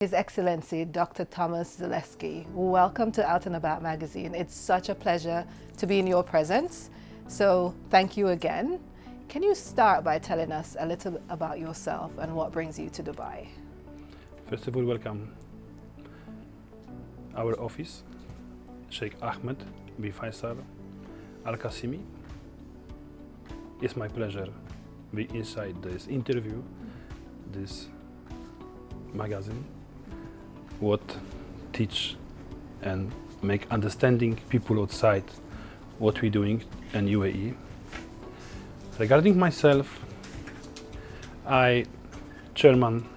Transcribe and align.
His 0.00 0.14
Excellency 0.14 0.86
Dr. 0.86 1.26
Thomas 1.26 1.76
Zaleski, 1.78 2.50
welcome 2.54 3.12
to 3.12 3.22
Out 3.22 3.44
and 3.44 3.54
About 3.54 3.82
magazine. 3.82 4.34
It's 4.34 4.54
such 4.54 4.88
a 4.88 4.94
pleasure 4.94 5.44
to 5.76 5.86
be 5.86 5.98
in 5.98 6.06
your 6.06 6.22
presence. 6.22 6.88
So, 7.28 7.74
thank 7.90 8.16
you 8.16 8.28
again. 8.28 8.80
Can 9.28 9.42
you 9.42 9.54
start 9.54 10.02
by 10.02 10.18
telling 10.18 10.52
us 10.52 10.74
a 10.80 10.86
little 10.86 11.20
about 11.28 11.58
yourself 11.58 12.12
and 12.16 12.34
what 12.34 12.50
brings 12.50 12.78
you 12.78 12.88
to 12.88 13.02
Dubai? 13.02 13.48
First 14.48 14.66
of 14.68 14.74
all, 14.74 14.86
welcome 14.86 15.34
our 17.36 17.52
office, 17.60 18.02
Sheikh 18.88 19.16
Ahmed 19.20 19.62
bin 20.00 20.12
Faisal 20.12 20.56
Al 21.44 21.56
Qasimi. 21.58 22.00
It's 23.82 23.96
my 23.96 24.08
pleasure 24.08 24.46
to 24.46 25.14
be 25.14 25.28
inside 25.34 25.82
this 25.82 26.06
interview, 26.06 26.62
this 27.52 27.88
magazine 29.12 29.62
what 30.80 31.00
teach 31.72 32.16
and 32.82 33.12
make 33.42 33.70
understanding 33.70 34.38
people 34.48 34.80
outside 34.80 35.24
what 35.98 36.20
we're 36.22 36.30
doing 36.30 36.62
in 36.94 37.06
UAE. 37.06 37.54
Regarding 38.98 39.38
myself, 39.38 40.00
I 41.46 41.84
chairman 42.54 43.08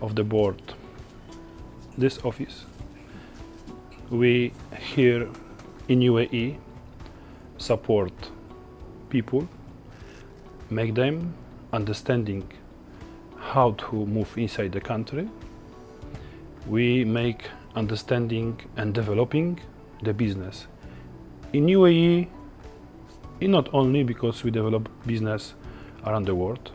of 0.00 0.14
the 0.14 0.24
board 0.24 0.60
this 1.96 2.18
office. 2.24 2.64
We 4.10 4.52
here 4.78 5.28
in 5.88 6.00
UAE 6.00 6.58
support 7.58 8.12
people, 9.08 9.48
make 10.70 10.94
them 10.94 11.34
understanding 11.72 12.50
how 13.38 13.72
to 13.72 14.06
move 14.06 14.36
inside 14.36 14.72
the 14.72 14.80
country 14.80 15.28
we 16.66 17.04
make 17.04 17.50
understanding 17.74 18.60
and 18.76 18.94
developing 18.94 19.60
the 20.02 20.14
business. 20.14 20.66
In 21.52 21.66
UAE, 21.66 22.28
not 23.42 23.68
only 23.74 24.02
because 24.04 24.42
we 24.44 24.50
develop 24.50 24.88
business 25.06 25.54
around 26.06 26.24
the 26.24 26.34
world, 26.34 26.70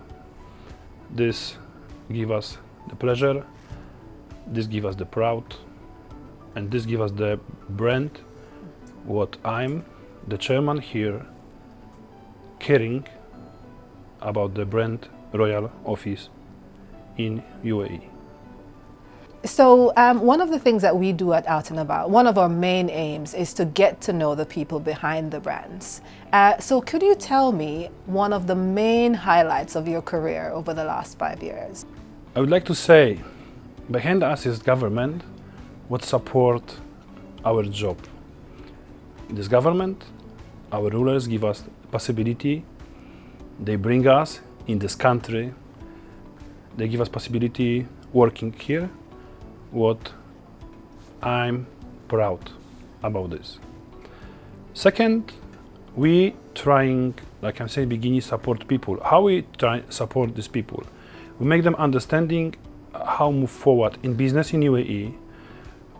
this 1.09 1.57
give 2.11 2.31
us 2.31 2.57
the 2.87 2.95
pleasure, 2.95 3.45
this 4.47 4.67
give 4.67 4.85
us 4.85 4.95
the 4.95 5.05
proud, 5.05 5.43
and 6.55 6.71
this 6.71 6.85
give 6.85 7.01
us 7.01 7.11
the 7.11 7.39
brand 7.69 8.19
what 9.05 9.37
I'm 9.45 9.85
the 10.27 10.37
chairman 10.37 10.79
here 10.79 11.25
caring 12.59 13.07
about 14.21 14.53
the 14.53 14.65
brand 14.65 15.07
Royal 15.33 15.71
Office 15.85 16.29
in 17.17 17.41
UAE. 17.63 18.18
So, 19.45 19.93
um, 19.95 20.19
one 20.19 20.41
of 20.41 20.49
the 20.49 20.59
things 20.59 20.81
that 20.81 20.97
we 20.97 21.13
do 21.13 21.31
at 21.31 21.47
Out 21.47 21.69
and 21.69 21.79
About, 21.79 22.09
one 22.09 22.27
of 22.27 22.37
our 22.37 22.49
main 22.49 22.89
aims 22.89 23.33
is 23.33 23.53
to 23.53 23.63
get 23.63 24.01
to 24.01 24.11
know 24.11 24.35
the 24.35 24.45
people 24.45 24.81
behind 24.81 25.31
the 25.31 25.39
brands. 25.39 26.01
Uh, 26.33 26.57
so, 26.59 26.81
could 26.81 27.01
you 27.01 27.15
tell 27.15 27.53
me 27.53 27.89
one 28.05 28.33
of 28.33 28.47
the 28.47 28.55
main 28.55 29.13
highlights 29.13 29.77
of 29.77 29.87
your 29.87 30.01
career 30.01 30.51
over 30.53 30.73
the 30.73 30.83
last 30.83 31.17
five 31.17 31.41
years? 31.41 31.85
I 32.35 32.41
would 32.41 32.49
like 32.49 32.65
to 32.65 32.75
say, 32.75 33.21
behind 33.89 34.23
us 34.23 34.45
is 34.45 34.59
government 34.59 35.23
what 35.87 36.03
support 36.03 36.75
our 37.45 37.63
job. 37.63 37.97
This 39.29 39.47
government, 39.47 40.03
our 40.69 40.89
rulers 40.89 41.27
give 41.27 41.45
us 41.45 41.63
possibility. 41.91 42.65
They 43.57 43.77
bring 43.77 44.05
us 44.05 44.41
in 44.67 44.79
this 44.79 44.95
country. 44.95 45.53
They 46.75 46.89
give 46.89 46.99
us 46.99 47.07
possibility 47.07 47.87
working 48.11 48.51
here 48.51 48.89
what 49.71 50.13
I'm 51.21 51.67
proud 52.07 52.51
about 53.03 53.29
this. 53.31 53.59
Second, 54.73 55.31
we 55.95 56.35
trying, 56.55 57.15
like 57.41 57.59
I'm 57.59 57.67
saying, 57.67 57.89
beginning 57.89 58.21
support 58.21 58.67
people. 58.67 59.02
How 59.03 59.21
we 59.21 59.45
try 59.58 59.83
support 59.89 60.35
these 60.35 60.47
people? 60.47 60.83
We 61.39 61.45
make 61.45 61.63
them 61.63 61.75
understanding 61.75 62.55
how 62.93 63.31
move 63.31 63.52
forward 63.52 63.97
in 64.03 64.13
business 64.15 64.53
in 64.53 64.61
UAE. 64.61 65.13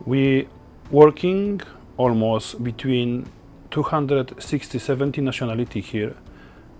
We 0.06 0.47
working 0.91 1.62
almost 1.97 2.63
between 2.63 3.28
260, 3.72 4.79
70 4.79 5.22
nationality 5.22 5.81
here. 5.81 6.16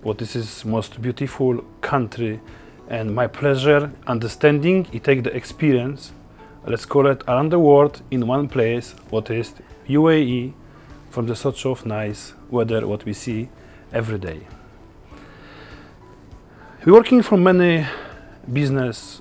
What 0.02 0.18
this 0.18 0.34
is 0.34 0.64
most 0.64 1.00
beautiful 1.00 1.62
country 1.82 2.40
and 2.88 3.14
my 3.14 3.26
pleasure 3.26 3.92
understanding, 4.06 4.86
it 4.92 5.04
take 5.04 5.22
the 5.22 5.34
experience 5.36 6.12
let's 6.66 6.84
call 6.86 7.06
it 7.06 7.22
around 7.26 7.50
the 7.50 7.58
world 7.58 8.02
in 8.10 8.26
one 8.26 8.48
place, 8.48 8.94
what 9.10 9.30
is 9.30 9.54
UAE, 9.88 10.52
from 11.10 11.26
the 11.26 11.34
such 11.34 11.66
of 11.66 11.86
nice 11.86 12.34
weather 12.50 12.86
what 12.86 13.04
we 13.04 13.12
see 13.12 13.48
every 13.92 14.18
day. 14.18 14.46
We're 16.84 16.94
working 16.94 17.22
from 17.22 17.42
many 17.42 17.86
business 18.50 19.20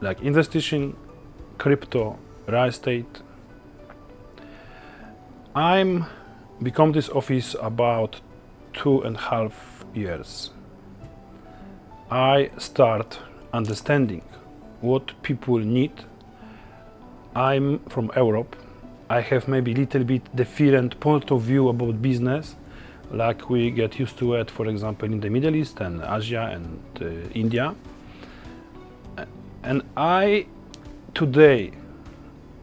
like 0.00 0.20
investing, 0.22 0.96
crypto, 1.58 2.18
real 2.46 2.64
estate. 2.64 3.22
I'm 5.54 6.06
become 6.62 6.92
this 6.92 7.08
office 7.08 7.54
about 7.60 8.20
two 8.72 9.02
and 9.02 9.16
a 9.16 9.20
half 9.20 9.84
years. 9.94 10.50
I 12.10 12.50
start 12.58 13.18
understanding 13.52 14.22
what 14.80 15.20
people 15.22 15.58
need 15.58 15.92
I'm 17.36 17.80
from 17.90 18.10
Europe. 18.16 18.56
I 19.10 19.20
have 19.20 19.46
maybe 19.46 19.72
a 19.72 19.74
little 19.74 20.04
bit 20.04 20.34
different 20.34 20.98
point 21.00 21.30
of 21.30 21.42
view 21.42 21.68
about 21.68 22.00
business, 22.00 22.56
like 23.10 23.50
we 23.50 23.70
get 23.70 23.98
used 23.98 24.16
to 24.20 24.34
it, 24.36 24.50
for 24.50 24.66
example, 24.68 25.12
in 25.12 25.20
the 25.20 25.28
Middle 25.28 25.54
East 25.54 25.80
and 25.80 26.02
Asia 26.02 26.50
and 26.50 26.80
uh, 27.02 27.28
India. 27.34 27.74
And 29.62 29.82
I, 29.98 30.46
today, 31.12 31.72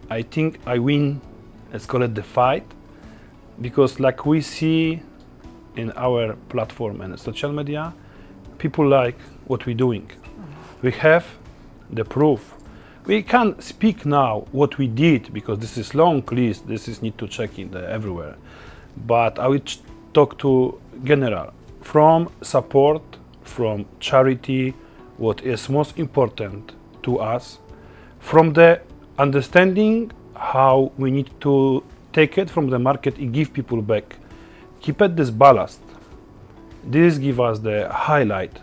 I 0.09 0.23
think 0.23 0.59
I 0.65 0.79
win, 0.79 1.21
let's 1.71 1.85
call 1.85 2.01
it 2.01 2.15
the 2.15 2.23
fight, 2.23 2.65
because 3.61 3.99
like 3.99 4.25
we 4.25 4.41
see 4.41 5.03
in 5.75 5.91
our 5.95 6.33
platform 6.49 7.01
and 7.01 7.19
social 7.19 7.51
media, 7.51 7.93
people 8.57 8.87
like 8.87 9.19
what 9.45 9.67
we're 9.67 9.75
doing. 9.75 10.09
We 10.81 10.91
have 10.93 11.27
the 11.91 12.03
proof 12.03 12.55
we 13.05 13.21
can't 13.21 13.61
speak 13.61 14.05
now 14.05 14.45
what 14.51 14.77
we 14.77 14.87
did 14.87 15.33
because 15.33 15.59
this 15.59 15.77
is 15.77 15.93
long 15.93 16.23
list. 16.31 16.67
This 16.67 16.87
is 16.87 17.01
need 17.01 17.17
to 17.17 17.27
check 17.27 17.59
in 17.59 17.75
everywhere. 17.75 18.35
But 19.05 19.39
I 19.39 19.47
will 19.47 19.61
talk 20.13 20.37
to 20.39 20.79
general 21.03 21.53
from 21.81 22.29
support, 22.41 23.01
from 23.43 23.85
charity, 23.99 24.73
what 25.17 25.41
is 25.41 25.67
most 25.67 25.99
important 25.99 26.71
to 27.03 27.19
us, 27.19 27.59
from 28.19 28.53
the 28.53 28.81
understanding 29.19 30.11
how 30.35 30.91
we 30.97 31.11
need 31.11 31.29
to 31.41 31.83
take 32.13 32.37
it 32.37 32.49
from 32.49 32.69
the 32.69 32.79
market 32.79 33.17
and 33.17 33.33
give 33.33 33.51
people 33.51 33.81
back. 33.81 34.15
Keep 34.81 35.01
it 35.01 35.15
this 35.15 35.29
ballast. 35.29 35.81
This 36.85 37.17
give 37.17 37.39
us 37.39 37.59
the 37.59 37.89
highlight, 37.89 38.59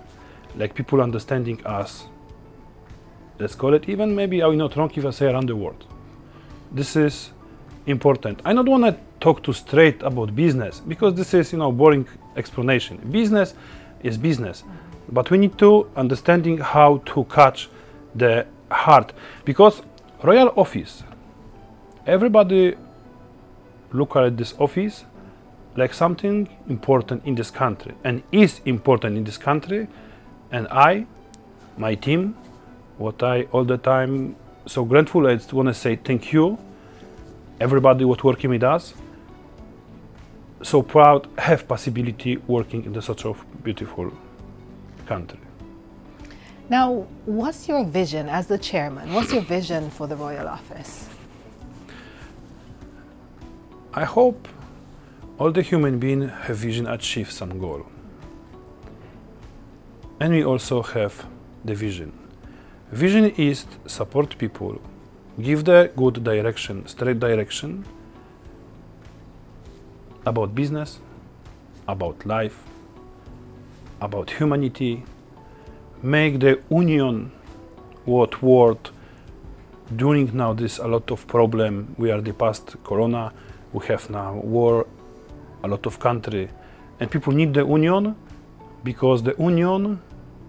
like 0.56 0.74
people 0.74 1.02
understanding 1.02 1.64
us 1.66 2.06
let's 3.40 3.54
call 3.54 3.74
it 3.74 3.88
even 3.88 4.14
maybe 4.14 4.42
I 4.42 4.46
will 4.46 4.56
not 4.56 4.76
wrong 4.76 4.90
if 4.94 5.04
I 5.04 5.10
say 5.10 5.26
around 5.26 5.48
the 5.48 5.56
world. 5.56 5.84
This 6.70 6.94
is 6.94 7.30
important. 7.86 8.40
I 8.44 8.52
don't 8.52 8.68
want 8.68 8.84
to 8.84 8.96
talk 9.18 9.42
too 9.42 9.52
straight 9.52 10.02
about 10.02 10.36
business 10.36 10.80
because 10.80 11.14
this 11.14 11.34
is 11.34 11.52
you 11.52 11.58
know 11.58 11.72
boring 11.72 12.06
explanation. 12.36 12.98
Business 13.10 13.54
is 14.02 14.18
business, 14.18 14.62
but 15.10 15.30
we 15.30 15.38
need 15.38 15.58
to 15.58 15.90
understanding 15.96 16.58
how 16.58 16.98
to 17.06 17.24
catch 17.24 17.68
the 18.14 18.46
heart 18.70 19.12
because 19.44 19.82
royal 20.22 20.52
office. 20.56 21.02
Everybody 22.06 22.74
look 23.92 24.16
at 24.16 24.36
this 24.36 24.54
office 24.59 25.04
like 25.76 25.94
something 25.94 26.48
important 26.68 27.24
in 27.24 27.34
this 27.34 27.50
country 27.50 27.94
and 28.04 28.22
is 28.32 28.60
important 28.65 29.16
in 29.16 29.24
this 29.24 29.38
country 29.38 29.88
and 30.50 30.66
I, 30.68 31.06
my 31.76 31.94
team, 31.94 32.36
what 33.00 33.22
I 33.22 33.44
all 33.52 33.64
the 33.64 33.78
time 33.78 34.36
so 34.66 34.84
grateful. 34.84 35.26
I 35.26 35.34
just 35.36 35.52
want 35.52 35.68
to 35.68 35.74
say 35.74 35.97
thank 35.97 36.32
you, 36.32 36.58
everybody 37.58 38.04
what 38.04 38.22
working 38.22 38.50
with 38.50 38.62
us. 38.62 38.92
So 40.62 40.82
proud 40.82 41.26
have 41.38 41.66
possibility 41.66 42.36
working 42.47 42.84
in 42.84 42.92
the 42.92 43.00
such 43.00 43.24
of 43.24 43.42
beautiful 43.64 44.12
country. 45.06 45.41
Now, 46.68 47.06
what's 47.24 47.66
your 47.68 47.84
vision 47.84 48.28
as 48.28 48.47
the 48.47 48.58
chairman? 48.58 49.14
What's 49.14 49.32
your 49.32 49.42
vision 49.42 49.91
for 49.91 50.06
the 50.06 50.16
royal 50.16 50.46
office? 50.46 51.08
I 53.94 54.04
hope 54.04 54.46
all 55.38 55.50
the 55.50 55.62
human 55.62 55.98
beings 55.98 56.30
have 56.42 56.58
vision 56.58 56.86
achieve 56.86 57.32
some 57.32 57.58
goal. 57.58 57.86
And 60.20 60.34
we 60.34 60.44
also 60.44 60.82
have 60.82 61.26
the 61.64 61.74
vision 61.74 62.19
Vision 62.92 63.27
is 63.37 63.66
support 63.87 64.37
people. 64.37 64.81
Give 65.41 65.65
the 65.65 65.92
good 65.95 66.25
direction, 66.25 66.89
straight 66.89 67.21
direction 67.21 67.84
about 70.27 70.57
business, 70.57 70.98
about 71.87 72.27
life, 72.27 72.65
about 74.01 74.31
humanity, 74.31 75.04
make 76.03 76.41
the 76.41 76.60
union 76.69 77.31
what 78.07 78.42
word 78.42 78.91
during 79.95 80.37
now 80.37 80.53
this 80.53 80.78
a 80.78 80.89
lot 80.89 81.13
of 81.13 81.28
problem 81.28 81.95
we 81.97 82.10
are 82.10 82.21
the 82.21 82.33
past 82.33 82.75
corona. 82.83 83.33
We 83.72 83.87
have 83.87 84.10
now 84.10 84.34
war 84.34 84.89
a 85.63 85.69
lot 85.69 85.87
of 85.87 86.01
country. 86.01 86.48
And 86.98 87.09
people 87.09 87.33
need 87.34 87.54
the 87.54 87.65
union 87.65 88.16
because 88.83 89.22
the 89.22 89.37
union 89.39 90.03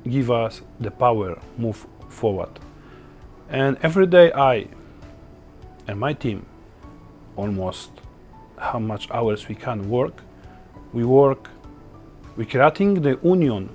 give 0.09 0.31
us 0.31 0.63
the 0.79 0.89
power 0.89 1.37
move 1.55 1.85
forward. 2.11 2.59
And 3.49 3.77
every 3.81 4.07
day 4.07 4.31
i 4.33 4.67
and 5.87 5.99
my 5.99 6.13
team 6.13 6.45
almost 7.35 7.89
how 8.57 8.79
much 8.79 9.09
hours 9.11 9.47
we 9.47 9.55
can 9.55 9.89
work 9.89 10.21
we 10.93 11.03
work 11.03 11.49
we 12.37 12.45
creating 12.45 13.01
the 13.01 13.19
union 13.23 13.69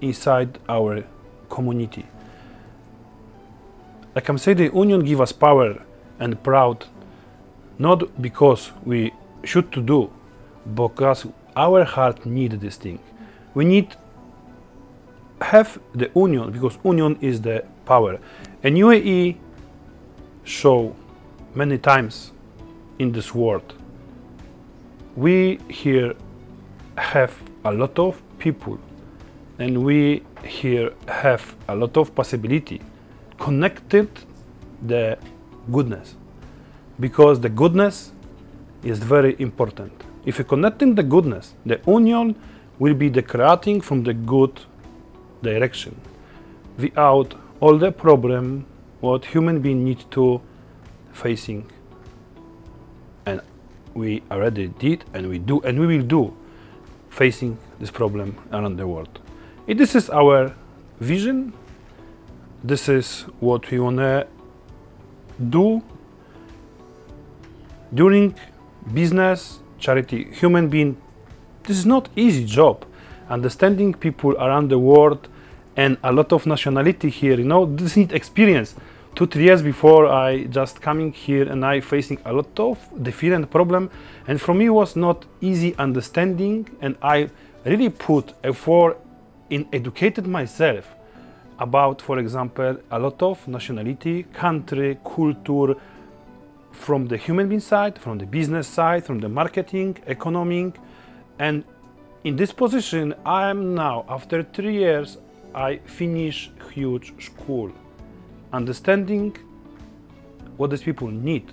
inside 0.00 0.58
our 0.68 1.04
community. 1.48 2.06
Like 4.14 4.28
i'm 4.28 4.38
saying 4.38 4.56
the 4.56 4.70
union 4.72 5.04
give 5.04 5.20
us 5.20 5.32
power 5.32 5.82
and 6.18 6.42
proud 6.42 6.86
not 7.78 8.22
because 8.22 8.72
we 8.84 9.12
should 9.44 9.72
to 9.72 9.80
do 9.80 10.10
because 10.74 11.26
our 11.56 11.84
heart 11.84 12.26
need 12.26 12.52
this 12.60 12.76
thing. 12.76 12.98
We 13.54 13.64
need 13.64 13.96
have 15.40 15.80
the 15.94 16.10
union 16.14 16.52
because 16.52 16.78
union 16.84 17.16
is 17.20 17.40
the 17.40 17.64
power. 17.84 18.18
And 18.62 18.76
uae 18.76 19.36
show 20.44 20.94
many 21.54 21.78
times 21.78 22.32
in 22.98 23.12
this 23.12 23.34
world. 23.34 23.74
We 25.16 25.58
here 25.68 26.14
have 26.96 27.34
a 27.64 27.72
lot 27.72 27.98
of 27.98 28.22
people 28.38 28.78
and 29.58 29.84
we 29.84 30.22
here 30.44 30.92
have 31.08 31.54
a 31.68 31.74
lot 31.74 31.96
of 31.96 32.14
possibility 32.14 32.80
connected 33.38 34.08
the 34.86 35.18
goodness 35.70 36.14
because 36.98 37.40
the 37.40 37.48
goodness 37.48 38.12
is 38.82 38.98
very 38.98 39.36
important. 39.38 39.92
If 40.24 40.38
you 40.38 40.44
connecting 40.44 40.94
the 40.94 41.02
goodness 41.02 41.54
the 41.66 41.80
union 41.86 42.36
will 42.78 42.94
be 42.94 43.08
the 43.08 43.22
creating 43.22 43.80
from 43.80 44.04
the 44.04 44.14
good 44.14 44.60
direction. 45.42 46.00
Without 46.78 47.34
all 47.60 47.78
the 47.78 47.92
problem 47.92 48.66
what 49.00 49.24
human 49.24 49.60
being 49.60 49.84
need 49.84 50.04
to 50.10 50.40
facing. 51.12 51.70
And 53.26 53.40
we 53.94 54.22
already 54.30 54.68
did 54.68 55.04
and 55.14 55.28
we 55.28 55.38
do 55.38 55.60
and 55.62 55.78
we 55.78 55.86
will 55.86 56.06
do 56.06 56.36
facing 57.08 57.58
this 57.78 57.90
problem 57.90 58.36
around 58.52 58.76
the 58.76 58.86
world. 58.86 59.20
This 59.66 59.94
is 59.94 60.10
our 60.10 60.54
vision 61.00 61.52
this 62.62 62.90
is 62.90 63.22
what 63.40 63.70
we 63.70 63.80
want 63.80 63.96
to 63.96 64.26
do 65.48 65.82
during 67.94 68.34
business 68.92 69.60
charity 69.78 70.24
human 70.30 70.68
being. 70.68 71.00
This 71.62 71.78
is 71.78 71.86
not 71.86 72.10
easy 72.16 72.44
job. 72.44 72.84
Understanding 73.30 73.94
people 73.94 74.36
around 74.36 74.68
the 74.68 74.78
world 74.78 75.29
and 75.82 75.96
a 76.02 76.12
lot 76.12 76.30
of 76.36 76.46
nationality 76.54 77.08
here 77.08 77.38
you 77.42 77.48
know 77.52 77.64
this 77.64 77.96
need 77.96 78.12
experience. 78.12 78.74
Two 79.16 79.26
three 79.26 79.44
years 79.48 79.62
before 79.72 80.02
i 80.06 80.44
just 80.58 80.74
coming 80.88 81.10
here 81.24 81.46
and 81.52 81.60
i 81.72 81.80
facing 81.80 82.18
a 82.30 82.32
lot 82.38 82.52
of 82.68 82.76
different 83.06 83.50
problem. 83.50 83.82
And 84.28 84.36
for 84.46 84.54
me 84.60 84.66
was 84.80 84.94
not 85.06 85.18
easy 85.40 85.70
understanding. 85.86 86.56
And 86.84 86.92
i 87.14 87.18
really 87.64 87.90
put 88.08 88.24
effort 88.44 88.94
in 89.48 89.62
educated 89.78 90.26
myself 90.26 90.84
about 91.58 91.96
for 92.02 92.18
example 92.18 92.76
a 92.90 92.98
lot 92.98 93.18
of 93.22 93.36
nationality 93.48 94.16
country 94.44 94.98
culture 95.14 95.74
from 96.72 97.00
the 97.08 97.16
human 97.26 97.48
being 97.48 97.66
side 97.72 97.98
from 98.04 98.18
the 98.18 98.26
business 98.38 98.66
side 98.78 99.02
from 99.08 99.18
the 99.24 99.28
marketing 99.28 99.90
economic 100.06 100.78
and 101.38 101.64
in 102.24 102.36
this 102.36 102.52
position 102.52 103.04
i 103.26 103.50
am 103.50 103.74
now 103.74 103.96
after 104.08 104.42
three 104.42 104.76
years 104.84 105.18
i 105.54 105.76
finish 105.78 106.50
huge 106.72 107.12
school 107.24 107.72
understanding 108.52 109.36
what 110.56 110.70
these 110.70 110.82
people 110.82 111.08
need 111.08 111.52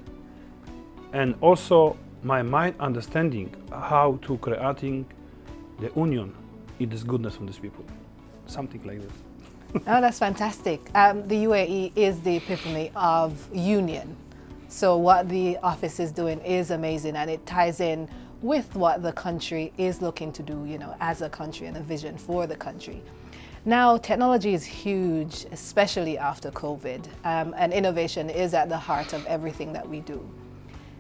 and 1.14 1.36
also 1.42 1.98
my 2.24 2.42
mind 2.42 2.76
understanding 2.80 3.54
how 3.72 4.20
to 4.22 4.38
creating 4.40 5.06
the 5.80 5.92
union 5.96 6.34
in 6.80 6.90
this 6.90 7.04
goodness 7.04 7.36
from 7.36 7.46
these 7.46 7.60
people 7.60 7.86
something 8.48 8.84
like 8.86 9.02
this 9.02 9.14
oh, 9.76 10.02
that's 10.02 10.20
fantastic. 10.20 10.90
Um, 10.96 11.28
the 11.28 11.44
UAE 11.44 11.92
is 11.96 12.22
the 12.22 12.38
epitome 12.38 12.92
of 12.96 13.48
union. 13.54 14.16
So 14.70 14.98
what 14.98 15.30
the 15.30 15.58
office 15.58 16.00
is 16.00 16.12
doing 16.12 16.40
is 16.42 16.72
amazing 16.72 17.16
and 17.16 17.30
it 17.30 17.46
ties 17.46 17.80
in 17.80 18.08
with 18.42 18.76
what 18.76 19.02
the 19.02 19.12
country 19.14 19.74
is 19.78 20.02
looking 20.02 20.32
to 20.34 20.44
do, 20.44 20.64
you 20.66 20.78
know, 20.78 20.96
as 21.00 21.22
a 21.22 21.30
country 21.30 21.68
and 21.68 21.76
a 21.76 21.82
vision 21.82 22.18
for 22.18 22.48
the 22.48 22.56
country. 22.56 23.02
Now, 23.68 23.98
technology 23.98 24.54
is 24.54 24.64
huge, 24.64 25.46
especially 25.52 26.18
after 26.18 26.52
COVID, 26.52 27.06
um, 27.26 27.54
and 27.58 27.74
innovation 27.74 28.30
is 28.30 28.54
at 28.54 28.70
the 28.70 28.78
heart 28.78 29.12
of 29.12 29.26
everything 29.26 29.74
that 29.74 29.86
we 29.86 30.00
do. 30.00 30.26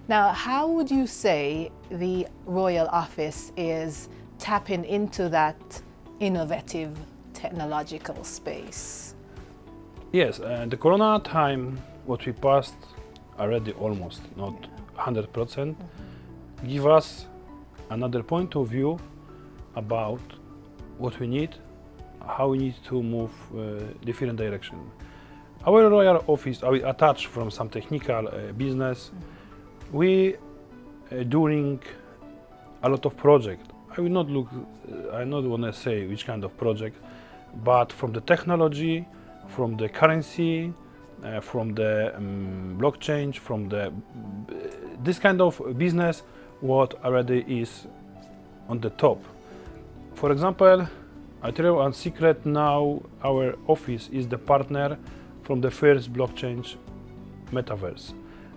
Now, 0.09 0.33
how 0.33 0.67
would 0.67 0.91
you 0.91 1.07
say 1.07 1.71
the 1.89 2.27
Royal 2.45 2.89
Office 2.89 3.53
is 3.55 4.09
tapping 4.37 4.83
into 4.83 5.29
that 5.29 5.81
innovative 6.19 6.91
technological 7.33 8.21
space? 8.25 9.15
Yes, 10.11 10.41
uh, 10.41 10.65
the 10.67 10.75
Corona 10.75 11.21
time, 11.23 11.79
what 12.05 12.25
we 12.25 12.33
passed 12.33 12.75
already 13.39 13.71
almost, 13.79 14.23
not 14.35 14.67
100%, 14.97 15.31
percent 15.31 15.77
give 16.67 16.85
us 16.85 17.27
another 17.91 18.21
point 18.23 18.57
of 18.57 18.67
view 18.67 18.99
about 19.77 20.19
what 20.97 21.17
we 21.21 21.27
need, 21.27 21.55
how 22.27 22.49
we 22.49 22.57
need 22.57 22.75
to 22.85 23.01
move 23.01 23.31
uh, 23.55 23.83
different 24.05 24.37
direction. 24.37 24.77
Our 25.65 25.89
royal 25.89 26.23
office, 26.27 26.63
are 26.63 26.75
attached 26.75 27.27
from 27.27 27.51
some 27.51 27.69
technical 27.69 28.27
uh, 28.27 28.51
business, 28.53 29.11
we 29.91 30.35
uh, 30.35 31.23
doing 31.23 31.81
a 32.83 32.89
lot 32.89 33.05
of 33.05 33.17
project. 33.17 33.71
I 33.97 34.01
will 34.01 34.11
not 34.11 34.29
look, 34.29 34.47
uh, 34.51 35.15
I 35.15 35.23
not 35.23 35.43
want 35.43 35.63
to 35.63 35.73
say 35.73 36.05
which 36.05 36.25
kind 36.25 36.43
of 36.43 36.55
project, 36.57 36.97
but 37.63 37.91
from 37.91 38.13
the 38.13 38.21
technology, 38.21 39.05
from 39.47 39.77
the 39.77 39.89
currency, 39.89 40.73
uh, 41.23 41.39
from 41.39 41.73
the 41.73 42.15
um, 42.15 42.77
blockchain, 42.79 43.35
from 43.35 43.69
the 43.69 43.91
this 45.03 45.19
kind 45.19 45.41
of 45.41 45.61
business, 45.77 46.23
what 46.61 47.03
already 47.03 47.43
is 47.47 47.87
on 48.69 48.79
the 48.79 48.89
top. 48.91 49.23
For 50.15 50.31
example, 50.31 50.87
I 51.41 51.51
tell 51.51 51.65
you 51.65 51.75
one 51.75 51.93
secret 51.93 52.45
now. 52.45 53.01
Our 53.23 53.55
office 53.67 54.09
is 54.11 54.27
the 54.27 54.37
partner 54.37 54.97
from 55.43 55.61
the 55.61 55.71
first 55.71 56.11
blockchain 56.11 56.75
metaverse 57.51 58.13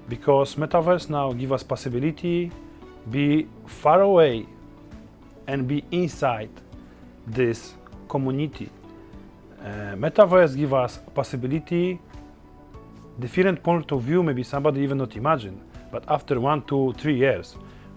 because 0.09 0.57
metaverse 0.57 1.09
now 1.09 1.33
give 1.33 1.53
us 1.53 1.63
possibility 1.63 2.51
be 3.11 3.47
far 3.67 4.03
away 4.03 4.45
and 5.47 5.69
be 5.69 5.85
inside 5.93 6.51
this 7.27 7.75
community 8.09 8.69
uh, 9.63 9.95
metaverse 9.95 10.57
give 10.57 10.75
us 10.75 10.99
possibility 11.15 12.01
different 13.21 13.63
point 13.63 13.93
of 13.93 14.03
view 14.03 14.23
maybe 14.23 14.43
somebody 14.43 14.81
even 14.81 14.99
not 14.99 15.15
imagine 15.15 15.61
but 15.93 16.03
after 16.09 16.41
one 16.41 16.61
two 16.63 16.93
three 16.99 17.17
years 17.17 17.57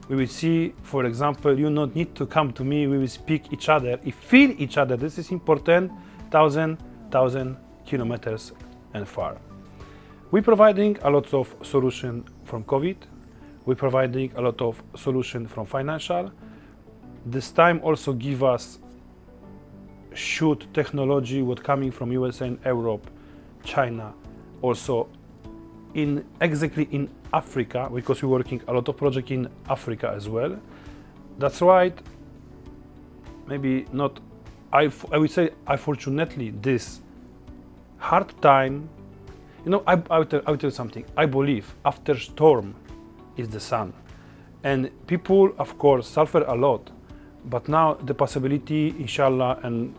we 0.10 0.16
will 0.16 0.28
see 0.28 0.74
for 0.84 1.06
example 1.06 1.58
you 1.58 1.70
not 1.70 1.96
need 1.96 2.14
to 2.16 2.26
come 2.26 2.52
to 2.54 2.64
me 2.64 2.88
we 2.88 2.98
will 2.98 3.08
speak 3.08 3.52
each 3.52 3.70
other. 3.70 4.00
We 4.04 4.12
feel 4.12 4.52
each 4.58 4.78
other 4.78 4.98
this 4.98 5.18
is 5.18 5.32
important 5.32 5.92
thousand 6.32 6.78
thousand 7.12 7.58
kilometers 7.86 8.52
and 8.94 9.08
far. 9.08 9.38
We 10.32 10.42
providing 10.42 10.98
a 11.04 11.10
lot 11.10 11.34
of 11.34 11.56
solution 11.64 12.26
from 12.46 12.64
covid. 12.64 12.98
We 13.66 13.76
providing 13.76 14.32
a 14.36 14.42
lot 14.42 14.62
of 14.62 14.82
solution 14.96 15.48
from 15.48 15.66
financial. 15.66 16.32
This 17.26 17.52
time 17.52 17.80
also 17.84 18.14
give 18.14 18.44
us 18.44 18.80
shoot 20.14 20.68
technology 20.74 21.42
what 21.42 21.64
coming 21.64 21.92
from 21.92 22.12
USA 22.12 22.48
and 22.48 22.60
Europe, 22.66 23.10
China, 23.64 24.14
also 24.62 25.08
in 25.94 26.26
exactly 26.42 26.88
in 26.92 27.10
Africa 27.32 27.90
because 27.94 28.22
we're 28.24 28.30
working 28.30 28.62
a 28.68 28.74
lot 28.74 28.88
of 28.88 28.98
project 28.98 29.32
in 29.32 29.50
Africa 29.70 30.12
as 30.16 30.28
well. 30.28 30.60
That's 31.38 31.62
right. 31.62 31.98
Maybe 33.48 33.86
not. 33.92 34.20
I, 34.72 34.92
I 35.12 35.18
would 35.18 35.32
say 35.32 35.52
unfortunately 35.68 36.52
this 36.62 37.02
hard 37.98 38.34
time 38.42 38.90
You 39.66 39.72
know, 39.72 39.84
I, 39.88 40.02
I, 40.10 40.18
will 40.20 40.26
tell, 40.26 40.42
I 40.46 40.52
will 40.52 40.58
tell 40.58 40.70
you 40.70 40.76
something. 40.76 41.06
I 41.16 41.26
believe 41.26 41.74
after 41.86 42.20
storm 42.20 42.76
is 43.38 43.48
the 43.48 43.60
sun. 43.62 43.94
And 44.64 44.90
people, 45.08 45.54
of 45.58 45.78
course, 45.78 46.08
suffer 46.08 46.44
a 46.44 46.54
lot. 46.54 46.90
But 47.46 47.70
now 47.70 47.94
the 47.94 48.14
possibility, 48.14 48.90
inshallah, 49.00 49.60
and 49.64 49.96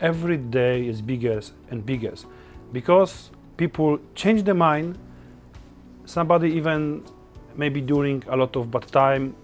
every 0.00 0.36
day 0.36 0.86
is 0.86 1.00
bigger 1.00 1.40
and 1.70 1.86
bigger. 1.86 2.14
Because 2.72 3.30
people 3.56 4.00
change 4.16 4.42
their 4.42 4.54
mind. 4.54 4.98
Somebody 6.06 6.52
even 6.52 7.04
maybe 7.56 7.80
during 7.80 8.22
a 8.28 8.36
lot 8.36 8.56
of 8.56 8.70
bad 8.70 8.86
time 8.88 9.34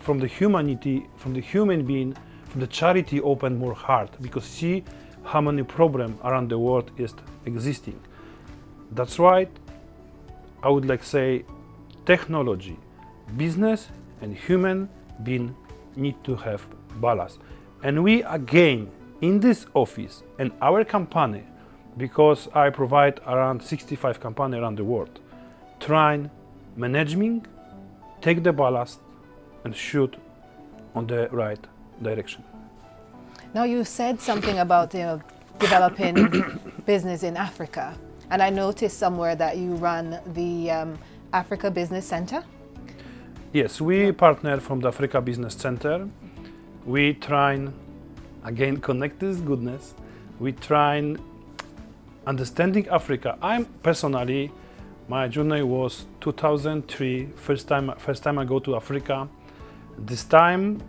from 0.00 0.18
the 0.18 0.26
humanity, 0.26 1.06
from 1.16 1.34
the 1.34 1.40
human 1.40 1.84
being, 1.84 2.16
from 2.46 2.60
the 2.60 2.66
charity 2.66 3.20
open 3.20 3.58
more 3.58 3.74
heart 3.74 4.10
because 4.20 4.44
see 4.44 4.82
how 5.22 5.40
many 5.40 5.62
problem 5.62 6.18
around 6.24 6.48
the 6.48 6.58
world 6.58 6.90
is 6.96 7.14
existing. 7.44 8.00
That's 8.92 9.18
right. 9.18 9.50
I 10.62 10.70
would 10.70 10.86
like 10.86 11.04
say 11.04 11.44
technology, 12.06 12.78
business 13.36 13.88
and 14.22 14.34
human 14.34 14.88
being 15.24 15.54
need 15.96 16.16
to 16.24 16.36
have 16.36 16.64
balance. 17.00 17.38
And 17.82 18.02
we 18.02 18.22
again 18.22 18.90
in 19.20 19.40
this 19.40 19.66
office 19.74 20.22
and 20.38 20.52
our 20.62 20.84
company, 20.84 21.42
because 21.96 22.48
I 22.54 22.70
provide 22.70 23.20
around 23.26 23.62
65 23.62 24.20
companies 24.20 24.60
around 24.60 24.76
the 24.76 24.84
world, 24.84 25.20
trying 25.80 26.30
managing, 26.76 27.46
take 28.20 28.42
the 28.42 28.52
ballast 28.52 29.00
and 29.64 29.74
shoot 29.74 30.16
on 30.94 31.06
the 31.06 31.28
right 31.30 31.64
direction. 32.02 32.44
Now 33.54 33.64
you 33.64 33.84
said 33.84 34.20
something 34.20 34.58
about 34.58 34.92
you 34.94 35.00
know 35.00 35.22
developing 35.58 36.14
business 36.86 37.22
in 37.22 37.36
Africa, 37.36 37.94
and 38.30 38.42
I 38.42 38.50
noticed 38.50 38.98
somewhere 38.98 39.36
that 39.36 39.56
you 39.56 39.74
run 39.74 40.20
the 40.34 40.70
um, 40.70 40.98
Africa 41.32 41.70
Business 41.70 42.06
Center. 42.06 42.44
Yes, 43.52 43.80
we 43.80 44.12
partner 44.12 44.60
from 44.60 44.80
the 44.80 44.88
Africa 44.88 45.20
Business 45.20 45.54
Center. 45.54 46.08
We 46.84 47.14
try 47.14 47.54
and 47.54 47.72
again 48.44 48.76
connect 48.88 49.20
this 49.20 49.38
goodness. 49.38 49.94
We 50.38 50.52
try 50.52 50.96
and 50.96 51.18
understanding 52.26 52.88
Africa. 52.88 53.38
I'm 53.40 53.64
personally 53.82 54.52
my 55.08 55.28
journey 55.28 55.62
was 55.62 56.06
2003 56.20 57.28
first 57.36 57.68
time 57.68 57.92
first 57.98 58.24
time 58.24 58.38
I 58.38 58.44
go 58.44 58.58
to 58.58 58.74
Africa. 58.74 59.28
This 59.98 60.24
time 60.24 60.82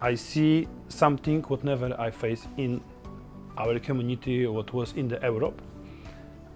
I 0.00 0.16
see 0.16 0.66
something 0.88 1.42
whatever 1.42 1.94
I 1.98 2.10
face 2.10 2.48
in 2.56 2.80
our 3.56 3.78
community 3.78 4.46
what 4.46 4.72
was 4.74 4.92
in 4.94 5.06
the 5.06 5.20
Europe. 5.22 5.62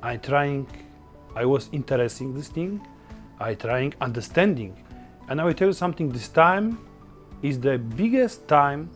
I 0.02 0.16
trying 0.16 0.66
I 1.37 1.44
was 1.44 1.68
interesting 1.73 2.35
this 2.35 2.49
thing. 2.49 2.80
I 3.38 3.54
trying 3.54 3.94
understanding 4.00 4.76
and 5.28 5.40
I 5.40 5.44
will 5.44 5.54
tell 5.54 5.68
you 5.68 5.75
something 5.75 6.09
this 6.09 6.28
time 6.28 6.78
is 7.42 7.61
the 7.61 7.78
biggest 7.78 8.49
time 8.49 8.90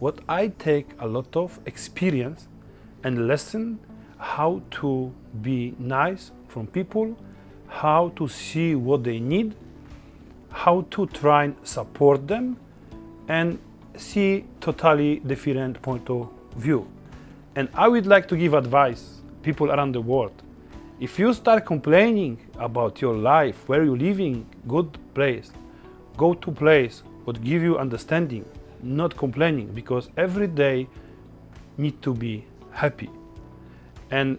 what 0.00 0.18
I 0.28 0.48
take 0.48 0.88
a 0.98 1.06
lot 1.06 1.36
of 1.36 1.60
experience 1.66 2.48
and 3.04 3.28
lesson 3.28 3.78
how 4.18 4.60
to 4.70 5.12
be 5.40 5.74
nice 5.78 6.32
from 6.48 6.66
people, 6.66 7.16
how 7.70 8.12
to 8.16 8.28
see 8.28 8.74
what 8.74 9.04
they 9.04 9.20
need, 9.20 9.54
how 10.50 10.82
to 10.90 11.06
try 11.06 11.44
and 11.44 11.56
support 11.62 12.26
them, 12.26 12.56
and 13.28 13.58
see 13.96 14.44
totally 14.60 15.20
different 15.20 15.80
point 15.80 16.10
of 16.10 16.28
view. 16.56 16.86
And 17.54 17.68
I 17.74 17.88
would 17.88 18.06
like 18.06 18.26
to 18.28 18.36
give 18.36 18.54
advice 18.54 19.20
people 19.42 19.70
around 19.70 19.92
the 19.92 20.00
world. 20.00 20.32
If 20.98 21.18
you 21.18 21.32
start 21.32 21.64
complaining 21.64 22.38
about 22.58 23.00
your 23.00 23.14
life, 23.14 23.68
where 23.68 23.84
you 23.84 23.96
living, 23.96 24.46
good 24.68 24.98
place, 25.14 25.50
go 26.16 26.34
to 26.34 26.50
place 26.50 27.02
what 27.24 27.42
give 27.42 27.62
you 27.62 27.78
understanding, 27.78 28.44
not 28.82 29.16
complaining, 29.16 29.68
because 29.72 30.10
every 30.16 30.46
day 30.46 30.88
need 31.78 32.02
to 32.02 32.12
be 32.12 32.44
happy. 32.72 33.08
And 34.10 34.38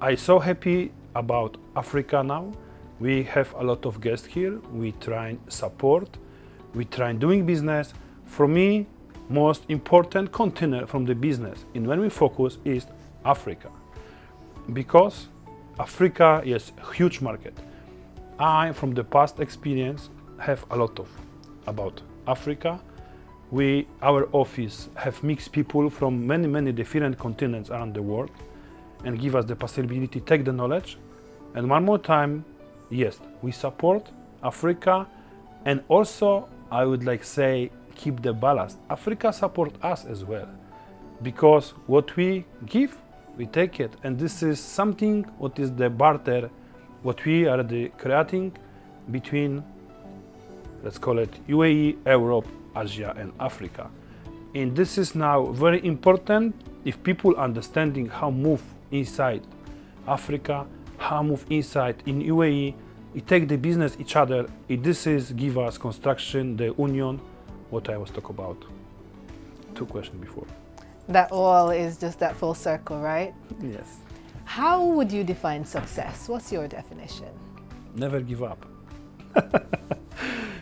I 0.00 0.14
so 0.14 0.38
happy 0.38 0.92
about 1.18 1.56
Africa 1.74 2.22
now. 2.22 2.52
We 3.00 3.22
have 3.24 3.52
a 3.54 3.64
lot 3.64 3.84
of 3.86 4.00
guests 4.00 4.26
here. 4.26 4.58
We 4.72 4.92
try 4.92 5.28
and 5.28 5.38
support. 5.48 6.08
We 6.74 6.84
try 6.84 7.10
and 7.10 7.20
doing 7.20 7.44
business. 7.46 7.94
For 8.24 8.46
me, 8.46 8.86
most 9.28 9.64
important 9.68 10.32
continent 10.32 10.88
from 10.88 11.04
the 11.04 11.14
business 11.14 11.64
and 11.74 11.86
when 11.86 12.00
we 12.00 12.08
focus 12.08 12.58
is 12.64 12.86
Africa. 13.24 13.70
Because 14.72 15.28
Africa 15.78 16.42
is 16.44 16.72
a 16.82 16.92
huge 16.94 17.20
market. 17.20 17.54
I, 18.38 18.72
from 18.72 18.92
the 18.94 19.04
past 19.04 19.40
experience, 19.40 20.10
have 20.38 20.64
a 20.70 20.76
lot 20.76 20.98
of 20.98 21.08
about 21.66 22.02
Africa. 22.26 22.80
We, 23.50 23.86
our 24.02 24.28
office, 24.32 24.88
have 24.94 25.22
mixed 25.22 25.52
people 25.52 25.88
from 25.88 26.26
many, 26.26 26.46
many 26.46 26.72
different 26.72 27.18
continents 27.18 27.70
around 27.70 27.94
the 27.94 28.02
world, 28.02 28.30
and 29.04 29.20
give 29.20 29.36
us 29.36 29.44
the 29.44 29.54
possibility 29.54 30.06
to 30.08 30.20
take 30.20 30.44
the 30.44 30.52
knowledge. 30.52 30.98
And 31.56 31.68
one 31.68 31.84
more 31.84 31.98
time, 31.98 32.44
yes, 32.90 33.18
we 33.42 33.50
support 33.50 34.06
Africa, 34.44 35.06
and 35.64 35.82
also 35.88 36.48
I 36.70 36.84
would 36.84 37.02
like 37.02 37.24
say 37.24 37.70
keep 37.94 38.22
the 38.22 38.32
balance. 38.32 38.76
Africa 38.90 39.32
support 39.32 39.72
us 39.82 40.04
as 40.04 40.22
well, 40.22 40.48
because 41.22 41.70
what 41.86 42.14
we 42.14 42.44
give, 42.66 42.96
we 43.38 43.46
take 43.46 43.80
it, 43.80 43.92
and 44.04 44.18
this 44.18 44.42
is 44.42 44.60
something 44.60 45.24
what 45.38 45.58
is 45.58 45.72
the 45.72 45.88
barter, 45.90 46.50
what 47.02 47.24
we 47.24 47.46
are 47.46 47.64
creating 47.98 48.56
between 49.10 49.64
let's 50.82 50.98
call 50.98 51.18
it 51.18 51.30
UAE, 51.48 51.96
Europe, 52.06 52.46
Asia, 52.76 53.14
and 53.18 53.32
Africa. 53.40 53.90
And 54.54 54.76
this 54.76 54.98
is 54.98 55.14
now 55.14 55.46
very 55.46 55.84
important 55.84 56.54
if 56.84 57.02
people 57.02 57.34
understanding 57.36 58.06
how 58.06 58.30
move 58.30 58.62
inside 58.90 59.42
Africa, 60.06 60.66
how 60.98 61.22
move 61.22 61.44
inside 61.50 62.02
in 62.06 62.22
UAE, 62.22 62.74
it 63.14 63.26
take 63.26 63.48
the 63.48 63.56
business 63.56 63.96
each 63.98 64.16
other. 64.16 64.46
It, 64.68 64.82
this 64.82 65.06
is 65.06 65.32
give 65.32 65.58
us 65.58 65.78
construction, 65.78 66.56
the 66.56 66.74
union, 66.78 67.20
what 67.70 67.88
I 67.88 67.96
was 67.96 68.10
talk 68.10 68.28
about. 68.28 68.56
Two 69.74 69.86
questions 69.86 70.20
before. 70.20 70.46
That 71.08 71.30
all 71.32 71.70
is 71.70 71.98
just 71.98 72.18
that 72.20 72.36
full 72.36 72.54
circle, 72.54 73.00
right? 73.00 73.34
Yes. 73.62 73.98
How 74.44 74.84
would 74.84 75.10
you 75.10 75.24
define 75.24 75.64
success? 75.64 76.28
What's 76.28 76.52
your 76.52 76.68
definition? 76.68 77.28
Never 77.94 78.20
give 78.20 78.42
up. 78.42 78.66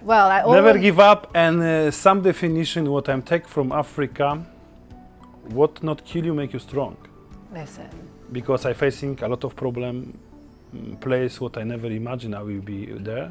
Well, 0.05 0.29
I 0.29 0.43
Never 0.53 0.79
give 0.79 1.01
up, 1.01 1.31
and 1.35 1.63
uh, 1.63 1.91
some 1.91 2.21
definition 2.21 2.91
what 2.91 3.09
I'm 3.09 3.23
take 3.23 3.49
from 3.49 3.73
Africa, 3.73 4.45
what 5.49 5.83
not 5.83 6.05
kill 6.05 6.27
you 6.27 6.35
make 6.35 6.53
you 6.53 6.59
strong. 6.59 6.99
Listen, 7.51 7.89
Because 8.33 8.67
I 8.67 8.73
facing 8.73 9.19
a 9.23 9.29
lot 9.29 9.45
of 9.45 9.55
problem, 9.55 10.19
mm, 10.75 11.01
place 11.01 11.41
what 11.41 11.57
I 11.57 11.63
never 11.63 11.87
imagined 11.87 12.35
I 12.35 12.43
will 12.43 12.61
be 12.61 12.87
there, 12.87 13.31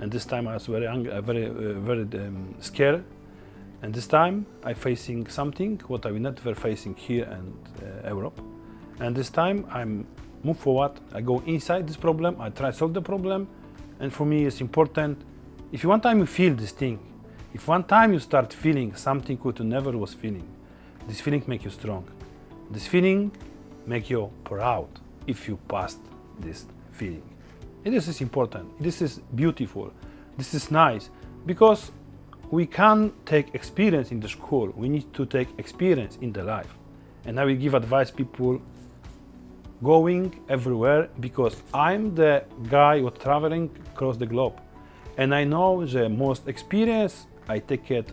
and 0.00 0.12
this 0.12 0.26
time 0.26 0.46
I 0.48 0.54
was 0.54 0.66
very 0.66 0.86
ang- 0.86 1.08
uh, 1.08 1.20
very 1.20 1.46
uh, 1.46 1.80
very 1.80 2.02
um, 2.02 2.54
scared, 2.60 3.02
and 3.82 3.94
this 3.94 4.06
time 4.06 4.44
I 4.62 4.74
facing 4.74 5.26
something 5.28 5.80
what 5.86 6.04
I 6.06 6.10
will 6.10 6.20
never 6.20 6.54
facing 6.54 6.94
here 6.96 7.24
and 7.24 7.54
uh, 8.04 8.08
Europe, 8.14 8.38
and 9.00 9.16
this 9.16 9.30
time 9.30 9.64
I'm 9.70 10.06
move 10.42 10.58
forward. 10.58 10.92
I 11.14 11.22
go 11.22 11.42
inside 11.46 11.86
this 11.86 11.96
problem. 11.96 12.40
I 12.40 12.50
try 12.50 12.72
solve 12.72 12.92
the 12.92 13.02
problem, 13.02 13.48
and 14.00 14.12
for 14.12 14.26
me 14.26 14.44
it's 14.44 14.60
important 14.60 15.18
if 15.72 15.84
one 15.84 16.00
time 16.00 16.18
you 16.18 16.26
feel 16.26 16.54
this 16.54 16.72
thing, 16.72 16.98
if 17.54 17.68
one 17.68 17.84
time 17.84 18.12
you 18.12 18.20
start 18.20 18.52
feeling 18.52 18.94
something 18.94 19.38
what 19.38 19.58
you 19.58 19.64
never 19.64 19.96
was 19.96 20.14
feeling, 20.14 20.46
this 21.08 21.20
feeling 21.20 21.42
make 21.46 21.64
you 21.64 21.70
strong. 21.70 22.04
This 22.70 22.86
feeling 22.86 23.30
make 23.86 24.10
you 24.10 24.30
proud 24.44 24.88
if 25.26 25.48
you 25.48 25.58
passed 25.68 26.00
this 26.40 26.66
feeling. 26.92 27.22
And 27.84 27.94
this 27.94 28.08
is 28.08 28.20
important. 28.20 28.82
This 28.82 29.00
is 29.00 29.20
beautiful. 29.34 29.92
This 30.36 30.54
is 30.54 30.70
nice 30.70 31.10
because 31.46 31.92
we 32.50 32.66
can 32.66 33.12
take 33.24 33.54
experience 33.54 34.10
in 34.10 34.20
the 34.20 34.28
school. 34.28 34.72
We 34.76 34.88
need 34.88 35.12
to 35.14 35.26
take 35.26 35.48
experience 35.58 36.18
in 36.20 36.32
the 36.32 36.42
life. 36.42 36.72
And 37.24 37.40
I 37.40 37.44
will 37.44 37.56
give 37.56 37.74
advice 37.74 38.10
people 38.10 38.60
going 39.82 40.40
everywhere 40.48 41.08
because 41.20 41.56
I'm 41.74 42.14
the 42.14 42.44
guy 42.68 43.00
who 43.00 43.10
traveling 43.10 43.70
across 43.92 44.16
the 44.16 44.26
globe 44.26 44.58
and 45.18 45.34
I 45.34 45.44
know 45.44 45.84
the 45.84 46.08
most 46.08 46.48
experience 46.48 47.26
I 47.48 47.58
take 47.58 47.90
it 47.90 48.12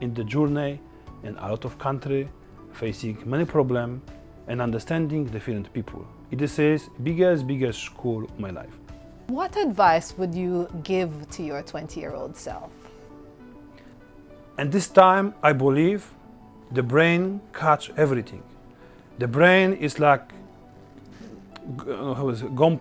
in 0.00 0.14
the 0.14 0.24
journey 0.24 0.80
in 1.22 1.36
lot 1.36 1.64
of 1.64 1.78
country 1.78 2.28
facing 2.72 3.18
many 3.24 3.44
problem 3.44 4.02
and 4.48 4.62
understanding 4.62 5.24
different 5.26 5.72
people. 5.72 6.06
This 6.30 6.58
is 6.58 6.88
biggest 7.02 7.46
biggest 7.46 7.82
school 7.82 8.24
of 8.24 8.38
my 8.38 8.50
life. 8.50 8.74
what 9.28 9.56
advice 9.56 10.16
would 10.18 10.34
you 10.34 10.68
give 10.84 11.10
to 11.30 11.42
your 11.42 11.62
20 11.62 12.00
year 12.00 12.14
old 12.14 12.36
self? 12.36 12.70
And 14.58 14.70
this 14.72 14.88
time 14.88 15.34
I 15.42 15.52
believe 15.52 16.06
the 16.70 16.82
brain 16.82 17.40
catch 17.52 17.90
everything. 17.96 18.42
The 19.18 19.26
brain 19.26 19.72
is 19.74 19.98
like 19.98 20.32
uh, 21.88 22.14
how 22.14 22.28
is 22.28 22.42
it, 22.42 22.54
gom- 22.54 22.80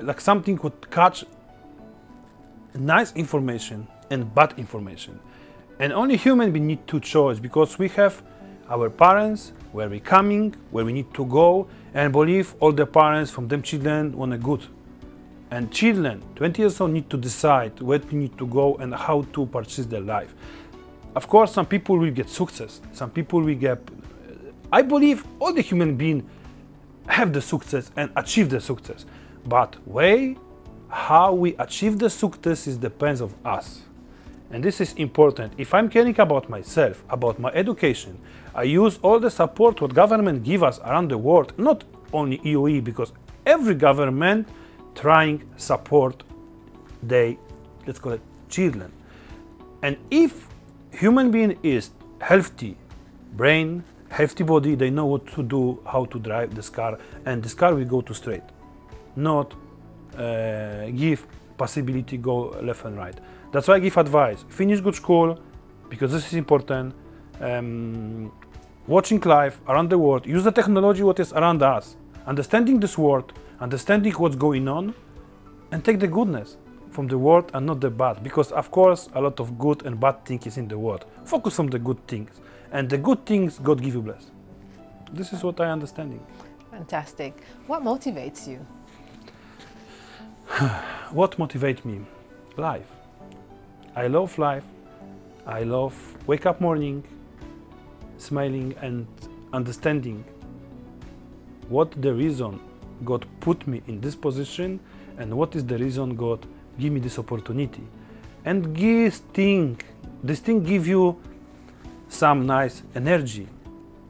like 0.00 0.20
something 0.20 0.58
would 0.62 0.90
catch 0.90 1.24
nice 2.74 3.12
information 3.14 3.86
and 4.10 4.34
bad 4.34 4.54
information. 4.56 5.18
And 5.78 5.92
only 5.92 6.16
human 6.16 6.52
we 6.52 6.60
need 6.60 6.86
to 6.86 7.00
choose 7.00 7.40
because 7.40 7.78
we 7.78 7.88
have 7.88 8.22
our 8.72 8.88
parents, 8.88 9.52
where 9.72 9.88
we're 9.88 10.00
coming, 10.00 10.54
where 10.70 10.84
we 10.84 10.92
need 10.92 11.12
to 11.14 11.26
go, 11.26 11.68
and 11.92 12.10
believe 12.12 12.54
all 12.58 12.72
the 12.72 12.86
parents 12.86 13.30
from 13.30 13.46
them 13.46 13.62
children 13.62 14.16
want 14.16 14.32
a 14.32 14.38
good. 14.38 14.62
And 15.50 15.70
children, 15.70 16.22
20 16.36 16.62
years 16.62 16.80
old, 16.80 16.92
need 16.92 17.10
to 17.10 17.18
decide 17.18 17.78
where 17.82 17.98
to 17.98 18.16
need 18.16 18.38
to 18.38 18.46
go 18.46 18.76
and 18.76 18.94
how 18.94 19.22
to 19.34 19.44
purchase 19.46 19.84
their 19.84 20.00
life. 20.00 20.34
Of 21.14 21.28
course, 21.28 21.52
some 21.52 21.66
people 21.66 21.98
will 21.98 22.10
get 22.10 22.30
success. 22.30 22.80
Some 22.92 23.10
people 23.10 23.42
will 23.42 23.54
get. 23.54 23.78
I 24.72 24.80
believe 24.80 25.26
all 25.38 25.52
the 25.52 25.60
human 25.60 25.94
beings 25.96 26.24
have 27.06 27.34
the 27.34 27.42
success 27.42 27.90
and 27.96 28.10
achieve 28.16 28.48
the 28.48 28.60
success. 28.60 29.04
But 29.46 29.76
way 29.86 30.38
how 30.88 31.34
we 31.34 31.54
achieve 31.56 31.98
the 31.98 32.08
success 32.08 32.66
is 32.66 32.78
depends 32.78 33.20
of 33.20 33.34
us. 33.44 33.82
And 34.52 34.62
this 34.62 34.80
is 34.80 34.92
important. 34.94 35.54
If 35.56 35.72
I'm 35.72 35.88
caring 35.88 36.18
about 36.20 36.48
myself, 36.48 37.02
about 37.08 37.40
my 37.40 37.50
education, 37.50 38.18
I 38.54 38.64
use 38.64 38.98
all 39.02 39.18
the 39.18 39.30
support 39.30 39.80
what 39.80 39.94
government 39.94 40.44
give 40.44 40.62
us 40.62 40.78
around 40.80 41.10
the 41.10 41.18
world, 41.18 41.54
not 41.58 41.84
only 42.12 42.38
UAE, 42.38 42.84
because 42.84 43.12
every 43.46 43.74
government 43.74 44.46
trying 44.94 45.42
support 45.56 46.22
they 47.02 47.38
let's 47.86 47.98
call 47.98 48.12
it 48.12 48.20
children. 48.48 48.92
And 49.82 49.96
if 50.10 50.46
human 50.92 51.30
being 51.30 51.58
is 51.62 51.90
healthy 52.20 52.76
brain, 53.32 53.82
healthy 54.10 54.44
body, 54.44 54.74
they 54.74 54.90
know 54.90 55.06
what 55.06 55.26
to 55.28 55.42
do, 55.42 55.80
how 55.86 56.04
to 56.04 56.18
drive 56.18 56.54
this 56.54 56.68
car, 56.68 56.98
and 57.24 57.42
this 57.42 57.54
car 57.54 57.74
will 57.74 57.84
go 57.84 58.00
to 58.02 58.14
straight, 58.14 58.42
not 59.16 59.54
uh, 60.16 60.86
give 60.90 61.26
possibility 61.56 62.18
go 62.18 62.50
left 62.62 62.84
and 62.84 62.96
right. 62.96 63.18
That's 63.52 63.68
why 63.68 63.74
I 63.74 63.78
give 63.80 63.96
advice: 63.96 64.44
finish 64.48 64.80
good 64.80 64.94
school, 64.94 65.38
because 65.88 66.10
this 66.12 66.26
is 66.26 66.34
important. 66.34 66.94
Um, 67.40 68.32
watching 68.86 69.20
live 69.20 69.60
around 69.68 69.90
the 69.90 69.98
world, 69.98 70.26
use 70.26 70.44
the 70.44 70.52
technology 70.52 71.02
what 71.02 71.20
is 71.20 71.32
around 71.32 71.62
us, 71.62 71.96
understanding 72.26 72.80
this 72.80 72.96
world, 72.96 73.32
understanding 73.60 74.12
what's 74.14 74.36
going 74.36 74.68
on, 74.68 74.94
and 75.70 75.84
take 75.84 76.00
the 76.00 76.08
goodness 76.08 76.56
from 76.90 77.08
the 77.08 77.18
world 77.18 77.50
and 77.54 77.66
not 77.66 77.80
the 77.80 77.90
bad. 77.90 78.22
Because 78.22 78.52
of 78.52 78.70
course, 78.70 79.08
a 79.14 79.20
lot 79.20 79.40
of 79.40 79.58
good 79.58 79.84
and 79.84 79.98
bad 80.00 80.24
things 80.24 80.46
is 80.46 80.56
in 80.56 80.68
the 80.68 80.78
world. 80.78 81.04
Focus 81.24 81.58
on 81.58 81.66
the 81.66 81.78
good 81.78 82.06
things, 82.06 82.40
and 82.70 82.88
the 82.88 82.98
good 82.98 83.26
things 83.26 83.58
God 83.58 83.82
give 83.82 83.94
you 83.94 84.02
bless. 84.02 84.30
This 85.12 85.32
is 85.32 85.42
what 85.42 85.60
I 85.60 85.70
understanding. 85.70 86.24
Fantastic. 86.70 87.34
What 87.66 87.82
motivates 87.82 88.48
you? 88.48 88.66
What 91.12 91.36
motivates 91.36 91.84
me? 91.84 92.00
Life. 92.56 93.01
I 93.94 94.06
love 94.06 94.38
life. 94.38 94.64
I 95.46 95.64
love 95.64 95.94
wake 96.26 96.46
up 96.46 96.60
morning, 96.60 97.04
smiling 98.16 98.74
and 98.80 99.06
understanding 99.52 100.24
what 101.68 102.00
the 102.00 102.14
reason 102.14 102.58
God 103.04 103.26
put 103.40 103.66
me 103.66 103.82
in 103.86 104.00
this 104.00 104.14
position 104.14 104.80
and 105.18 105.36
what 105.36 105.54
is 105.56 105.66
the 105.66 105.76
reason 105.76 106.16
God 106.16 106.46
give 106.78 106.92
me 106.92 107.00
this 107.00 107.18
opportunity. 107.18 107.82
And 108.46 108.74
this 108.74 109.18
thing, 109.18 109.78
this 110.22 110.40
thing 110.40 110.62
give 110.62 110.86
you 110.86 111.20
some 112.08 112.46
nice 112.46 112.82
energy. 112.94 113.46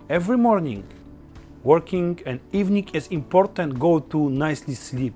Every 0.09 0.37
morning, 0.37 0.85
working 1.65 2.21
and 2.25 2.39
evening 2.53 2.89
is 2.93 3.09
important 3.09 3.81
go 3.81 3.99
to 3.99 4.31
nicely 4.31 4.75
sleep 4.75 5.15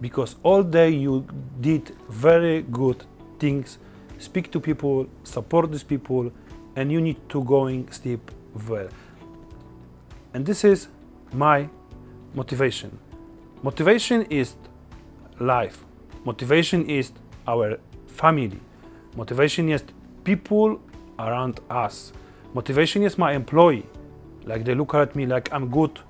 because 0.00 0.36
all 0.44 0.62
day 0.62 0.90
you 0.90 1.26
did 1.60 1.96
very 2.08 2.62
good 2.62 3.04
things 3.38 3.78
speak 4.18 4.50
to 4.52 4.60
people 4.60 5.06
support 5.22 5.70
these 5.70 5.82
people 5.82 6.30
and 6.76 6.90
you 6.90 7.00
need 7.00 7.16
to 7.28 7.42
going 7.44 7.90
step 7.90 8.20
well. 8.68 8.88
And 10.32 10.44
this 10.44 10.64
is 10.64 10.88
my 11.32 11.68
motivation. 12.34 12.98
Motivation 13.62 14.22
is 14.22 14.54
life. 15.38 15.84
Motivation 16.24 16.88
is 16.88 17.12
our 17.46 17.78
family. 18.06 18.60
Motivation 19.16 19.68
is 19.68 19.84
people 20.24 20.80
around 21.18 21.60
us. 21.70 22.12
Motivation 22.54 23.02
is 23.02 23.16
my 23.16 23.32
employee. 23.32 23.86
Like 24.44 24.64
they 24.64 24.74
look 24.74 24.94
at 24.94 25.16
me 25.16 25.26
like 25.26 25.52
i'm 25.52 25.70
good 25.70 26.00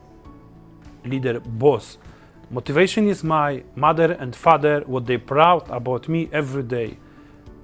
leader 1.05 1.41
boss. 1.41 1.99
Motivation 2.51 3.09
is 3.09 3.23
my 3.25 3.63
mother 3.75 4.13
and 4.13 4.35
father 4.35 4.83
what 4.87 5.07
they 5.07 5.19
proud 5.19 5.69
about 5.71 6.09
me 6.09 6.29
every 6.33 6.63
day 6.63 6.97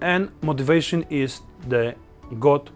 and 0.01 0.31
motivation 0.43 1.05
is 1.11 1.41
the 1.69 1.95
god 2.39 2.71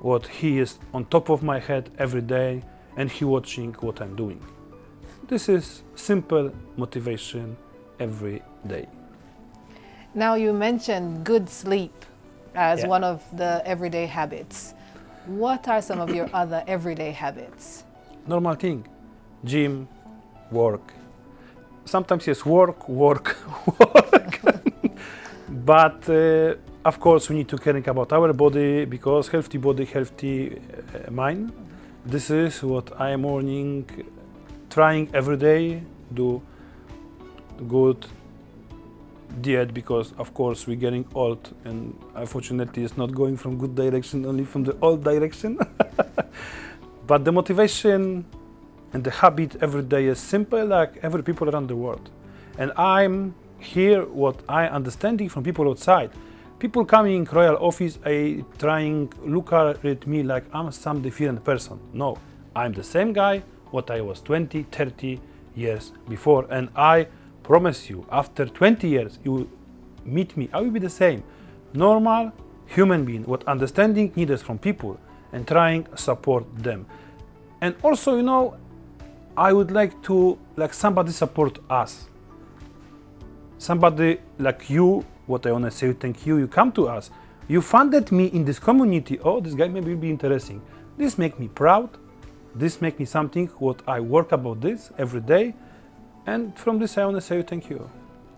what 0.00 0.26
he 0.26 0.58
is 0.58 0.78
on 0.94 1.04
top 1.06 1.28
of 1.28 1.42
my 1.42 1.58
head 1.58 1.90
every 1.98 2.20
day 2.22 2.62
and 2.96 3.10
he 3.10 3.24
watching 3.24 3.72
what 3.80 4.00
i'm 4.00 4.14
doing 4.16 4.40
this 5.28 5.48
is 5.48 5.82
simple 5.94 6.50
motivation 6.76 7.56
every 8.00 8.42
day 8.66 8.86
Now, 10.14 10.34
you 10.36 10.52
mentioned 10.52 11.24
good 11.24 11.48
sleep 11.48 11.92
as 12.54 12.80
Yeah. 12.80 12.88
one 12.88 13.04
of 13.04 13.20
the 13.36 13.62
everyday 13.66 14.06
habits. 14.06 14.74
What 15.26 15.68
are 15.68 15.82
some 15.82 16.00
of 16.00 16.14
your 16.14 16.28
other 16.42 16.62
everyday 16.66 17.12
habits? 17.12 17.84
normal 18.26 18.54
thing 18.56 18.84
gym 19.44 19.86
work 20.50 20.92
sometimes 21.84 22.26
yes 22.26 22.44
work 22.44 22.88
work 22.88 23.36
work 23.80 24.40
but 25.72 26.08
uh, 26.10 26.54
of 26.88 26.98
course 26.98 27.28
we 27.28 27.36
need 27.36 27.48
to 27.48 27.58
caring 27.58 27.86
about 27.86 28.12
our 28.14 28.32
body 28.32 28.86
because 28.86 29.28
healthy 29.28 29.58
body 29.58 29.84
healthy 29.84 30.36
uh, 30.56 31.10
mind. 31.10 31.52
This 32.06 32.30
is 32.30 32.62
what 32.62 32.86
i 32.98 33.10
am 33.10 33.20
morning 33.22 33.84
trying 34.70 35.04
every 35.12 35.36
day 35.36 35.82
do 36.14 36.40
good 37.76 38.06
diet 39.42 39.74
because 39.74 40.14
of 40.22 40.32
course 40.32 40.66
we're 40.66 40.82
getting 40.86 41.04
old 41.14 41.42
and 41.66 41.80
unfortunately 42.14 42.84
it's 42.84 42.96
not 42.96 43.10
going 43.20 43.36
from 43.36 43.58
good 43.58 43.74
direction 43.74 44.24
only 44.24 44.44
from 44.44 44.64
the 44.64 44.74
old 44.80 45.04
direction. 45.04 45.58
But 47.10 47.24
the 47.24 47.32
motivation 47.32 48.24
and 48.92 49.04
the 49.04 49.10
habit 49.10 49.50
every 49.60 49.82
day 49.82 50.06
is 50.06 50.18
simple 50.18 50.64
like 50.64 50.92
every 51.02 51.22
people 51.22 51.46
around 51.50 51.66
the 51.68 51.76
world. 51.76 52.06
And 52.56 52.72
i'm 52.76 53.34
here 53.58 54.00
what 54.22 54.36
i 54.48 54.62
understanding 54.78 55.28
from 55.28 55.42
people 55.42 55.68
outside 55.68 56.10
people 56.58 56.84
coming 56.84 57.14
in 57.14 57.24
royal 57.24 57.56
office 57.60 58.00
a 58.04 58.44
trying 58.58 59.12
look 59.24 59.52
at 59.52 60.06
me 60.06 60.22
like 60.24 60.44
i'm 60.52 60.72
some 60.72 61.00
different 61.00 61.44
person. 61.44 61.78
No 61.92 62.18
i'm 62.56 62.72
the 62.72 62.82
same 62.82 63.12
guy 63.12 63.42
what 63.70 63.90
i 63.90 64.00
was 64.00 64.20
20 64.22 64.64
30 64.64 65.20
years 65.54 65.92
before 66.08 66.46
and 66.50 66.68
i 66.74 67.06
promise 67.44 67.88
you 67.88 68.04
after 68.10 68.44
20 68.44 68.88
years 68.88 69.18
you 69.24 69.48
meet 70.04 70.36
me. 70.36 70.48
I 70.52 70.60
will 70.62 70.70
be 70.70 70.80
the 70.80 70.90
same. 70.90 71.22
Normal 71.74 72.32
human 72.66 73.04
being 73.04 73.24
what 73.24 73.46
understanding 73.46 74.12
needs 74.16 74.42
from 74.42 74.58
people 74.58 74.98
and 75.32 75.46
trying 75.46 75.86
support 75.94 76.44
them. 76.56 76.86
And 77.60 77.74
also 77.82 78.16
you 78.16 78.22
know 78.22 78.56
i 79.36 79.52
would 79.52 79.70
like 79.70 80.02
to 80.02 80.36
like 80.56 80.74
somebody 80.74 81.12
support 81.12 81.60
us. 81.70 82.08
Somebody 83.58 84.18
like 84.38 84.68
you 84.68 85.04
what 85.28 85.46
i 85.46 85.52
want 85.52 85.64
to 85.64 85.70
say 85.70 85.92
thank 85.92 86.26
you 86.26 86.38
you 86.38 86.48
come 86.48 86.72
to 86.72 86.88
us 86.88 87.10
you 87.48 87.60
funded 87.62 88.10
me 88.10 88.26
in 88.26 88.44
this 88.44 88.58
community 88.58 89.18
oh 89.20 89.40
this 89.40 89.54
guy 89.54 89.68
maybe 89.68 89.94
will 89.94 90.00
be 90.00 90.10
interesting 90.10 90.60
this 90.96 91.16
make 91.18 91.38
me 91.38 91.48
proud 91.48 91.88
this 92.54 92.80
make 92.80 92.98
me 92.98 93.04
something 93.04 93.46
what 93.58 93.80
i 93.86 94.00
work 94.00 94.32
about 94.32 94.60
this 94.60 94.90
every 94.98 95.20
day 95.20 95.54
and 96.26 96.58
from 96.58 96.78
this 96.78 96.98
i 96.98 97.04
want 97.04 97.16
to 97.16 97.20
say 97.20 97.42
thank 97.42 97.70
you 97.70 97.88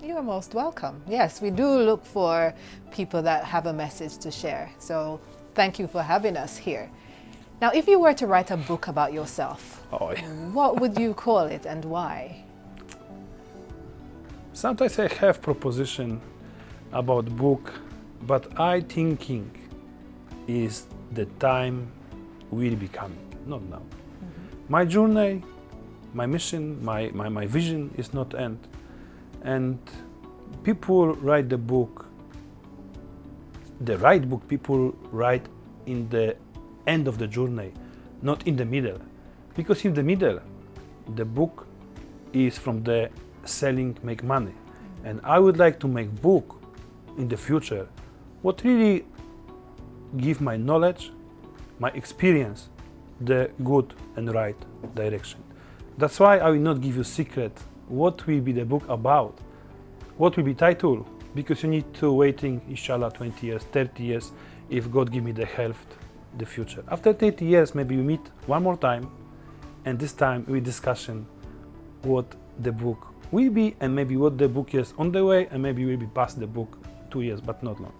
You 0.03 0.16
are 0.16 0.22
most 0.22 0.55
welcome. 0.55 1.03
Yes, 1.07 1.42
we 1.42 1.50
do 1.50 1.66
look 1.90 2.07
for 2.07 2.55
people 2.90 3.20
that 3.22 3.44
have 3.44 3.66
a 3.66 3.72
message 3.72 4.16
to 4.24 4.31
share. 4.31 4.72
So 4.79 5.20
thank 5.55 5.79
you 5.79 5.87
for 5.87 6.03
having 6.03 6.37
us 6.38 6.57
here. 6.57 6.88
Now, 7.61 7.70
if 7.74 7.87
you 7.87 8.00
were 8.00 8.14
to 8.14 8.26
write 8.26 8.50
a 8.50 8.57
book 8.57 8.88
about 8.88 9.12
yourself, 9.12 9.61
oh 9.92 10.14
what 10.57 10.81
would 10.81 10.98
you 10.98 11.12
call 11.12 11.44
it 11.57 11.66
and 11.66 11.85
why? 11.85 12.44
sometimes 14.53 14.98
i 14.98 15.07
have 15.20 15.40
proposition 15.40 16.20
about 16.92 17.24
book 17.37 17.72
but 18.22 18.61
i 18.61 18.81
thinking 18.81 19.50
is 20.48 20.87
the 21.12 21.26
time 21.38 21.90
will 22.50 22.74
be 22.76 22.88
coming 22.88 23.31
not 23.46 23.62
now. 23.62 23.79
Mm-hmm. 23.79 24.72
My 24.72 24.85
journey 24.85 25.42
my 26.12 26.26
mission 26.26 26.85
my, 26.85 27.11
my, 27.14 27.29
my 27.29 27.46
vision 27.46 27.94
is 27.96 28.12
not 28.12 28.35
end. 28.35 28.59
And 29.42 29.79
people 30.64 31.14
write 31.14 31.48
the 31.48 31.59
book 31.59 32.07
the 33.81 33.96
right 33.98 34.29
book 34.29 34.46
people 34.48 34.94
write 35.11 35.46
in 35.87 36.09
the 36.11 36.37
end 36.87 37.09
of 37.09 37.18
the 37.18 37.26
journey 37.26 37.72
not 38.22 38.46
in 38.46 38.57
the 38.57 38.64
middle. 38.64 38.98
Because 39.55 39.85
in 39.85 39.94
the 39.94 40.03
middle 40.03 40.40
the 41.14 41.24
book 41.24 41.66
is 42.33 42.59
from 42.59 42.83
the 42.83 43.11
selling 43.44 43.96
make 44.03 44.22
money. 44.22 44.53
Mm-hmm. 44.53 45.07
And 45.07 45.20
I 45.24 45.38
would 45.38 45.57
like 45.57 45.79
to 45.81 45.88
make 45.88 46.11
book 46.20 46.60
in 47.18 47.29
the 47.29 47.37
future 47.37 47.88
what 48.42 48.62
really 48.64 49.05
give 50.16 50.40
my 50.40 50.57
knowledge, 50.57 51.12
my 51.79 51.90
experience, 51.90 52.68
the 53.20 53.51
good 53.62 53.94
and 54.16 54.33
right 54.35 54.57
direction. 54.94 55.42
That's 55.99 56.18
why 56.18 56.38
I 56.38 56.51
will 56.51 56.61
not 56.61 56.81
give 56.81 56.96
you 56.96 57.05
secret 57.05 57.53
what 57.88 58.27
will 58.27 58.40
be 58.40 58.53
the 58.53 58.64
book 58.64 58.88
about, 58.88 59.38
what 60.16 60.37
will 60.37 60.44
be 60.44 60.55
title, 60.55 61.07
because 61.35 61.62
you 61.62 61.68
need 61.68 61.92
to 61.94 62.12
waiting 62.12 62.62
inshallah 62.68 63.11
20 63.11 63.46
years, 63.46 63.62
30 63.64 64.03
years, 64.03 64.33
if 64.70 64.90
God 64.90 65.12
give 65.12 65.25
me 65.25 65.33
the 65.33 65.44
health, 65.44 65.99
the 66.38 66.46
future. 66.46 66.83
After 66.88 67.12
30 67.12 67.44
years, 67.44 67.75
maybe 67.75 67.96
we 67.96 68.03
meet 68.03 68.20
one 68.46 68.62
more 68.62 68.77
time, 68.77 69.11
and 69.85 69.99
this 69.99 70.12
time 70.12 70.44
we 70.49 70.61
discussion 70.61 71.27
what 72.03 72.35
the 72.59 72.73
book 72.73 73.09
will 73.31 73.51
be, 73.51 73.77
and 73.81 73.94
maybe 73.94 74.16
what 74.16 74.38
the 74.38 74.49
book 74.49 74.75
is 74.75 74.94
on 74.96 75.12
the 75.12 75.25
way, 75.25 75.46
and 75.51 75.62
maybe 75.62 75.85
we'll 75.85 75.99
be 75.99 76.07
past 76.07 76.40
the 76.40 76.46
book 76.46 76.79
two 77.11 77.23
years, 77.23 77.40
but 77.40 77.62
not 77.62 77.81
long. 77.81 77.92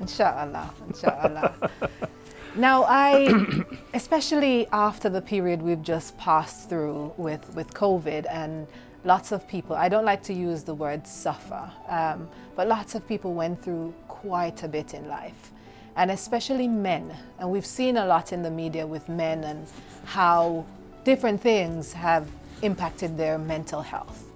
Inshallah, 0.00 0.70
inshallah. 0.86 1.70
now, 2.56 2.84
I, 2.84 3.64
especially 3.94 4.66
after 4.72 5.08
the 5.08 5.20
period 5.20 5.60
we've 5.62 5.82
just 5.82 6.16
passed 6.18 6.68
through 6.68 7.12
with, 7.16 7.54
with 7.54 7.72
COVID 7.74 8.26
and 8.30 8.66
lots 9.04 9.32
of 9.32 9.46
people, 9.48 9.74
I 9.76 9.88
don't 9.88 10.04
like 10.04 10.22
to 10.24 10.32
use 10.32 10.62
the 10.62 10.74
word 10.74 11.06
suffer, 11.06 11.70
um, 11.88 12.28
but 12.54 12.68
lots 12.68 12.94
of 12.94 13.06
people 13.06 13.34
went 13.34 13.62
through 13.62 13.94
quite 14.06 14.62
a 14.62 14.68
bit 14.68 14.94
in 14.94 15.08
life, 15.08 15.52
and 15.96 16.10
especially 16.10 16.68
men. 16.68 17.14
And 17.38 17.50
we've 17.50 17.66
seen 17.66 17.96
a 17.96 18.06
lot 18.06 18.32
in 18.32 18.42
the 18.42 18.50
media 18.50 18.86
with 18.86 19.08
men 19.08 19.44
and 19.44 19.66
how 20.04 20.64
different 21.04 21.40
things 21.40 21.92
have 21.92 22.28
impacted 22.62 23.16
their 23.16 23.38
mental 23.38 23.82
health. 23.82 24.27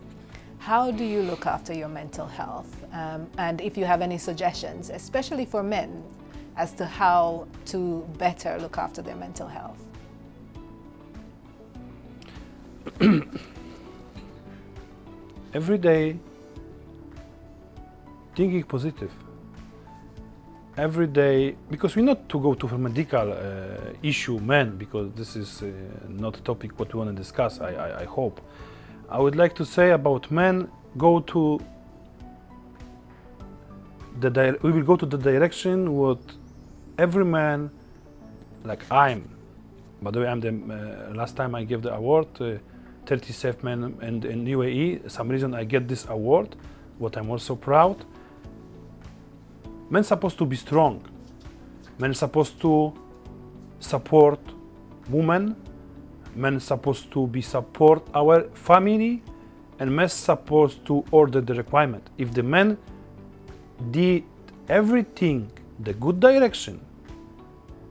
How 0.62 0.92
do 0.92 1.02
you 1.02 1.22
look 1.22 1.44
after 1.46 1.74
your 1.74 1.88
mental 1.88 2.28
health? 2.28 2.72
Um, 2.92 3.28
and 3.36 3.60
if 3.60 3.76
you 3.76 3.84
have 3.84 4.00
any 4.00 4.16
suggestions, 4.16 4.90
especially 4.90 5.44
for 5.44 5.60
men, 5.60 6.04
as 6.56 6.72
to 6.74 6.86
how 6.86 7.48
to 7.64 8.08
better 8.16 8.56
look 8.60 8.78
after 8.78 9.02
their 9.02 9.16
mental 9.16 9.48
health? 9.48 9.84
Every 15.52 15.78
day, 15.78 16.16
thinking 18.36 18.62
positive. 18.62 19.10
Every 20.76 21.08
day, 21.08 21.56
because 21.72 21.96
we 21.96 22.02
not 22.02 22.28
to 22.28 22.38
go 22.38 22.54
to 22.54 22.68
a 22.68 22.78
medical 22.78 23.32
uh, 23.32 23.94
issue, 24.00 24.38
men, 24.38 24.76
because 24.76 25.10
this 25.14 25.34
is 25.34 25.62
uh, 25.64 25.72
not 26.08 26.36
a 26.36 26.40
topic 26.40 26.78
what 26.78 26.94
we 26.94 26.98
want 26.98 27.10
to 27.10 27.16
discuss. 27.16 27.60
I, 27.60 27.72
I, 27.72 28.00
I 28.02 28.04
hope. 28.04 28.40
I 29.08 29.18
would 29.18 29.36
like 29.36 29.54
to 29.56 29.64
say 29.64 29.90
about 29.90 30.30
men 30.30 30.68
go 30.96 31.20
to 31.20 31.60
the 34.20 34.58
we 34.62 34.72
will 34.72 34.82
go 34.82 34.96
to 34.96 35.06
the 35.06 35.16
direction 35.18 35.96
what 35.96 36.20
every 36.98 37.24
man 37.24 37.70
like 38.64 38.82
I'm 38.90 39.28
by 40.02 40.10
the 40.10 40.20
way 40.20 40.26
I'm 40.28 40.40
the 40.40 40.50
uh, 40.50 41.14
last 41.14 41.36
time 41.36 41.54
I 41.54 41.64
gave 41.64 41.82
the 41.82 41.94
award 41.94 42.28
uh, 42.40 42.58
37 43.06 43.64
men 43.64 43.98
in, 44.02 44.24
in 44.24 44.44
UAE 44.44 45.10
some 45.10 45.28
reason 45.28 45.54
I 45.54 45.64
get 45.64 45.88
this 45.88 46.06
award 46.08 46.56
what 47.02 47.16
I'm 47.16 47.30
also 47.30 47.56
proud. 47.56 48.04
Men 49.90 50.04
supposed 50.04 50.38
to 50.38 50.46
be 50.46 50.56
strong. 50.56 51.02
Men 51.98 52.14
supposed 52.14 52.60
to 52.60 52.92
support 53.80 54.38
women 55.08 55.56
men 56.34 56.60
supposed 56.60 57.10
to 57.12 57.26
be 57.26 57.40
support 57.40 58.06
our 58.14 58.42
family 58.54 59.22
and 59.78 59.94
men 59.94 60.08
supposed 60.08 60.84
to 60.86 61.04
order 61.10 61.40
the 61.40 61.54
requirement. 61.54 62.08
If 62.18 62.32
the 62.32 62.42
men 62.42 62.78
did 63.90 64.24
everything 64.68 65.50
the 65.80 65.92
good 65.94 66.20
direction 66.20 66.80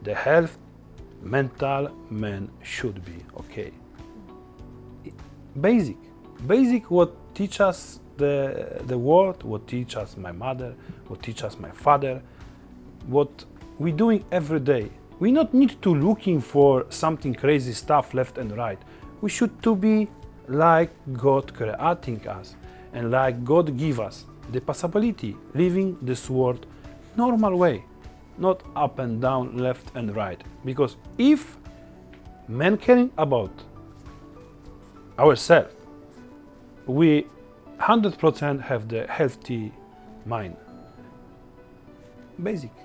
the 0.04 0.16
health 0.16 0.58
mental 1.22 1.90
men 2.10 2.50
should 2.64 3.04
be 3.06 3.18
okay. 3.40 3.72
Basic. 5.60 5.98
Basic 6.48 6.90
what 6.90 7.36
teach 7.36 7.62
us 7.62 8.00
the 8.18 8.82
the 8.88 8.98
world 8.98 9.44
what 9.44 9.68
teach 9.68 9.96
us 9.96 10.18
my 10.18 10.32
mother 10.32 10.76
what 11.08 11.22
teach 11.24 11.44
us 11.44 11.58
my 11.58 11.72
father 11.72 12.22
what 13.08 13.46
we 13.80 13.92
doing 13.92 14.24
every 14.32 14.60
day 14.60 14.90
we 15.22 15.32
not 15.32 15.54
need 15.54 15.80
to 15.84 15.94
looking 15.94 16.42
for 16.42 16.88
something 16.90 17.36
crazy 17.36 17.74
stuff 17.74 18.16
left 18.16 18.40
and 18.40 18.58
right. 18.58 18.80
We 19.22 19.30
should 19.30 19.62
to 19.62 19.76
be 19.76 20.10
like 20.48 20.90
God 21.14 21.54
creating 21.54 22.28
us 22.28 22.56
and 22.92 23.12
like 23.12 23.46
God 23.46 23.78
give 23.78 24.00
us 24.00 24.26
the 24.52 24.60
possibility 24.60 25.38
living 25.54 25.96
this 26.02 26.28
world 26.28 26.66
normal 27.16 27.56
way, 27.56 27.86
not 28.40 28.64
up 28.76 28.98
and 28.98 29.22
down, 29.22 29.58
left 29.58 29.96
and 29.96 30.16
right. 30.16 30.42
Because 30.66 30.98
if 31.20 31.56
men 32.48 32.76
caring 32.76 33.12
about 33.16 33.52
ourselves, 35.20 35.76
we 36.88 37.28
100% 37.80 38.60
have 38.60 38.90
the 38.90 39.06
healthy 39.06 39.72
mind. 40.26 40.58
Basic. 42.42 42.81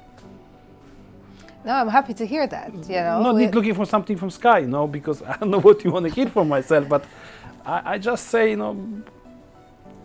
No, 1.67 1.73
I'm 1.73 1.89
happy 1.89 2.15
to 2.15 2.25
hear 2.25 2.47
that. 2.47 2.73
You 2.73 3.01
know, 3.07 3.23
not 3.23 3.35
need 3.35 3.53
looking 3.53 3.75
for 3.75 3.85
something 3.85 4.17
from 4.17 4.31
sky, 4.31 4.61
you 4.61 4.69
know, 4.69 4.87
because 4.87 5.21
I 5.31 5.37
don't 5.37 5.51
know 5.51 5.59
what 5.59 5.83
you 5.83 5.91
want 5.91 6.07
to 6.07 6.13
hear 6.13 6.29
for 6.29 6.45
myself, 6.45 6.89
but 6.89 7.05
I, 7.65 7.95
I, 7.95 7.99
just 7.99 8.29
say, 8.29 8.51
you 8.51 8.57
know, 8.57 8.75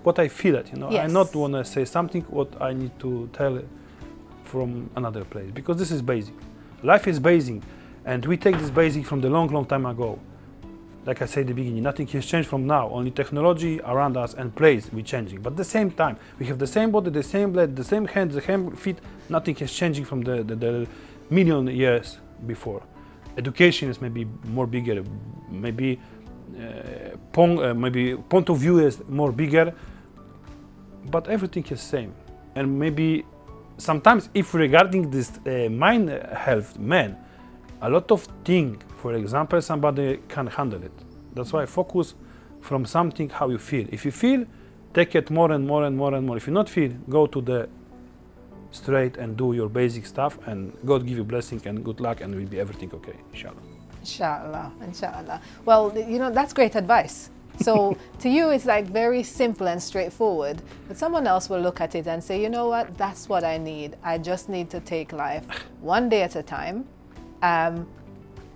what 0.01 0.17
I 0.17 0.27
feel 0.27 0.55
it. 0.55 0.71
You 0.73 0.79
know, 0.79 0.89
yes. 0.89 1.07
I 1.07 1.13
not 1.13 1.35
want 1.35 1.53
to 1.53 1.63
say 1.63 1.85
something 1.85 2.23
what 2.23 2.59
I 2.59 2.73
need 2.73 2.99
to 3.01 3.29
tell 3.31 3.61
from 4.43 4.89
another 4.95 5.23
place 5.23 5.51
because 5.53 5.77
this 5.77 5.91
is 5.91 6.01
basic. 6.01 6.33
Life 6.81 7.07
is 7.07 7.19
basic, 7.19 7.61
and 8.05 8.25
we 8.25 8.37
take 8.37 8.57
this 8.57 8.71
basic 8.71 9.05
from 9.05 9.21
the 9.21 9.29
long, 9.29 9.47
long 9.49 9.65
time 9.67 9.85
ago. 9.85 10.17
Like 11.05 11.21
I 11.21 11.25
said 11.25 11.41
at 11.41 11.47
the 11.47 11.53
beginning, 11.53 11.83
nothing 11.83 12.07
has 12.07 12.25
changed 12.25 12.49
from 12.49 12.65
now. 12.65 12.89
Only 12.89 13.11
technology 13.11 13.79
around 13.81 14.17
us 14.17 14.33
and 14.33 14.55
place 14.55 14.91
we 14.91 15.03
changing. 15.03 15.41
But 15.41 15.53
at 15.53 15.57
the 15.57 15.63
same 15.63 15.91
time, 15.91 16.17
we 16.39 16.47
have 16.47 16.57
the 16.57 16.67
same 16.67 16.89
body, 16.89 17.11
the 17.11 17.23
same 17.23 17.51
blood, 17.51 17.75
the 17.75 17.83
same 17.83 18.05
hands, 18.05 18.33
the 18.33 18.41
same 18.41 18.75
feet. 18.75 18.97
Nothing 19.29 19.55
has 19.55 19.71
changing 19.71 20.05
from 20.05 20.21
the, 20.21 20.43
the, 20.43 20.55
the 20.55 20.87
million 21.31 21.67
years 21.67 22.19
before. 22.45 22.83
Education 23.37 23.89
is 23.89 24.01
maybe 24.01 24.27
more 24.45 24.67
bigger, 24.67 25.03
maybe 25.49 25.99
uh, 26.59 27.17
point, 27.31 27.59
uh, 27.63 27.73
maybe 27.73 28.15
point 28.15 28.49
of 28.49 28.57
view 28.57 28.79
is 28.79 29.01
more 29.07 29.31
bigger, 29.31 29.73
but 31.05 31.27
everything 31.29 31.65
is 31.69 31.81
same. 31.81 32.13
And 32.55 32.77
maybe 32.77 33.25
sometimes 33.77 34.29
if 34.33 34.53
regarding 34.53 35.09
this 35.09 35.31
uh, 35.45 35.69
mind 35.69 36.09
health, 36.09 36.77
man, 36.77 37.17
a 37.81 37.89
lot 37.89 38.11
of 38.11 38.27
thing, 38.43 38.81
for 38.97 39.13
example, 39.15 39.61
somebody 39.61 40.19
can 40.27 40.47
handle 40.47 40.83
it. 40.83 40.91
That's 41.33 41.53
why 41.53 41.65
focus 41.65 42.13
from 42.59 42.85
something 42.85 43.29
how 43.29 43.49
you 43.49 43.57
feel. 43.57 43.87
If 43.91 44.05
you 44.05 44.11
feel, 44.11 44.45
take 44.93 45.15
it 45.15 45.31
more 45.31 45.51
and 45.53 45.65
more 45.65 45.85
and 45.85 45.97
more 45.97 46.13
and 46.13 46.27
more. 46.27 46.37
If 46.37 46.47
you 46.47 46.53
not 46.53 46.69
feel, 46.69 46.91
go 47.09 47.25
to 47.27 47.41
the 47.41 47.69
straight 48.71 49.17
and 49.17 49.37
do 49.37 49.53
your 49.53 49.69
basic 49.69 50.05
stuff 50.05 50.39
and 50.47 50.73
God 50.85 51.05
give 51.05 51.17
you 51.17 51.23
blessing 51.23 51.61
and 51.65 51.83
good 51.83 51.99
luck 51.99 52.21
and 52.21 52.33
will 52.33 52.45
be 52.45 52.59
everything 52.59 52.91
okay, 52.93 53.15
inshallah. 53.31 53.61
Inshallah, 53.99 54.71
inshallah. 54.81 55.41
Well, 55.65 55.93
you 55.95 56.17
know, 56.17 56.31
that's 56.31 56.53
great 56.53 56.75
advice. 56.75 57.29
So 57.59 57.97
to 58.19 58.29
you, 58.29 58.49
it's 58.49 58.65
like 58.65 58.87
very 58.87 59.23
simple 59.23 59.67
and 59.67 59.81
straightforward. 59.81 60.61
But 60.87 60.97
someone 60.97 61.27
else 61.27 61.49
will 61.49 61.59
look 61.61 61.81
at 61.81 61.95
it 61.95 62.07
and 62.07 62.23
say, 62.23 62.41
you 62.41 62.49
know 62.49 62.67
what, 62.67 62.97
that's 62.97 63.29
what 63.29 63.43
I 63.43 63.57
need. 63.57 63.97
I 64.03 64.17
just 64.17 64.49
need 64.49 64.69
to 64.71 64.79
take 64.79 65.11
life 65.11 65.45
one 65.81 66.09
day 66.09 66.23
at 66.23 66.35
a 66.35 66.43
time, 66.43 66.85
um, 67.43 67.87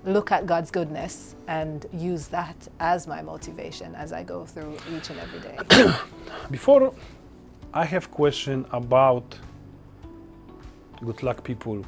look 0.06 0.32
at 0.32 0.45
God's 0.45 0.71
goodness, 0.71 1.36
and 1.47 1.86
use 1.93 2.28
that 2.28 2.56
as 2.80 3.08
my 3.08 3.21
motivation 3.21 3.93
as 3.95 4.13
I 4.13 4.23
go 4.23 4.45
through 4.45 4.78
each 4.95 5.10
and 5.10 5.19
every 5.19 5.39
day. 5.39 5.93
Before 6.51 6.93
I 7.73 7.86
have 7.86 8.10
question 8.10 8.65
about 8.71 9.38
good 11.03 11.23
luck 11.23 11.43
people. 11.43 11.86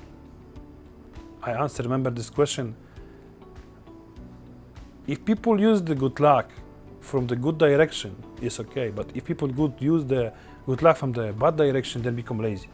I 1.41 1.51
answer 1.51 1.83
remember 1.83 2.09
this 2.09 2.29
question. 2.29 2.75
If 5.07 5.23
people 5.23 5.59
use 5.59 5.81
the 5.81 5.95
good 5.95 6.19
luck 6.19 6.51
from 6.99 7.25
the 7.27 7.35
good 7.35 7.57
direction 7.57 8.13
it's 8.41 8.59
okay 8.59 8.89
but 8.89 9.09
if 9.15 9.23
people 9.23 9.47
good 9.47 9.73
use 9.79 10.03
the 10.03 10.33
good 10.65 10.81
luck 10.81 10.97
from 10.97 11.13
the 11.13 11.31
bad 11.31 11.55
direction 11.55 12.01
then 12.01 12.15
become 12.15 12.39
lazy. 12.39 12.69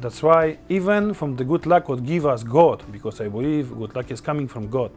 That's 0.00 0.22
why 0.22 0.58
even 0.68 1.12
from 1.12 1.36
the 1.36 1.44
good 1.44 1.66
luck 1.66 1.88
what 1.88 2.04
give 2.06 2.24
us 2.24 2.42
god 2.42 2.84
because 2.92 3.20
i 3.20 3.28
believe 3.28 3.76
good 3.76 3.94
luck 3.96 4.10
is 4.10 4.20
coming 4.20 4.46
from 4.46 4.70
god. 4.70 4.92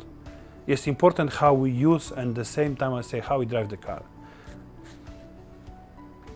It's 0.67 0.87
important 0.87 1.33
how 1.33 1.53
we 1.55 1.71
use 1.71 2.11
and 2.11 2.35
the 2.35 2.45
same 2.45 2.75
time 2.75 2.93
i 2.93 3.01
say 3.01 3.19
how 3.19 3.39
we 3.39 3.45
drive 3.45 3.69
the 3.69 3.77
car 3.77 4.03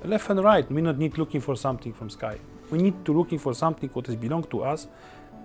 left 0.08 0.30
and 0.30 0.44
right 0.44 0.72
we 0.72 0.82
not 0.82 0.98
need 0.98 1.18
looking 1.18 1.42
for 1.42 1.56
something 1.56 1.94
from 1.94 2.10
sky 2.10 2.38
we 2.70 2.78
need 2.78 3.06
to 3.06 3.14
looking 3.14 3.40
for 3.40 3.54
something 3.54 3.90
what 3.94 4.08
is 4.10 4.16
belong 4.16 4.44
to 4.44 4.64
us 4.64 4.88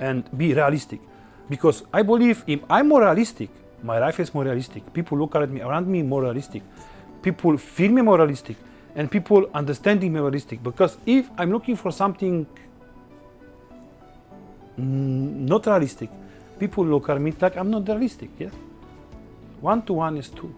and 0.00 0.28
be 0.36 0.54
realistic. 0.54 1.00
Because 1.48 1.84
I 1.92 2.02
believe 2.02 2.44
if 2.46 2.60
I'm 2.68 2.88
more 2.88 3.02
realistic, 3.02 3.50
my 3.82 3.98
life 3.98 4.20
is 4.20 4.32
more 4.34 4.44
realistic. 4.44 4.92
People 4.92 5.18
look 5.18 5.34
at 5.34 5.48
me 5.48 5.60
around 5.60 5.86
me 5.86 6.02
more 6.02 6.22
realistic. 6.22 6.62
people 7.22 7.56
feel 7.56 7.92
me 7.92 8.02
more 8.02 8.18
realistic 8.18 8.56
and 8.96 9.08
people 9.10 9.48
understanding 9.54 10.12
me 10.12 10.20
realistic. 10.20 10.62
Because 10.62 10.96
if 11.06 11.30
I'm 11.38 11.52
looking 11.52 11.76
for 11.76 11.92
something 11.92 12.46
not 14.76 15.66
realistic, 15.66 16.10
people 16.58 16.84
look 16.84 17.08
at 17.08 17.20
me 17.20 17.32
like 17.40 17.56
I'm 17.56 17.70
not 17.70 17.86
realistic. 17.86 18.30
Yes, 18.38 18.52
one 19.60 19.82
to 19.82 19.92
one 19.92 20.16
is 20.16 20.28
two. 20.28 20.52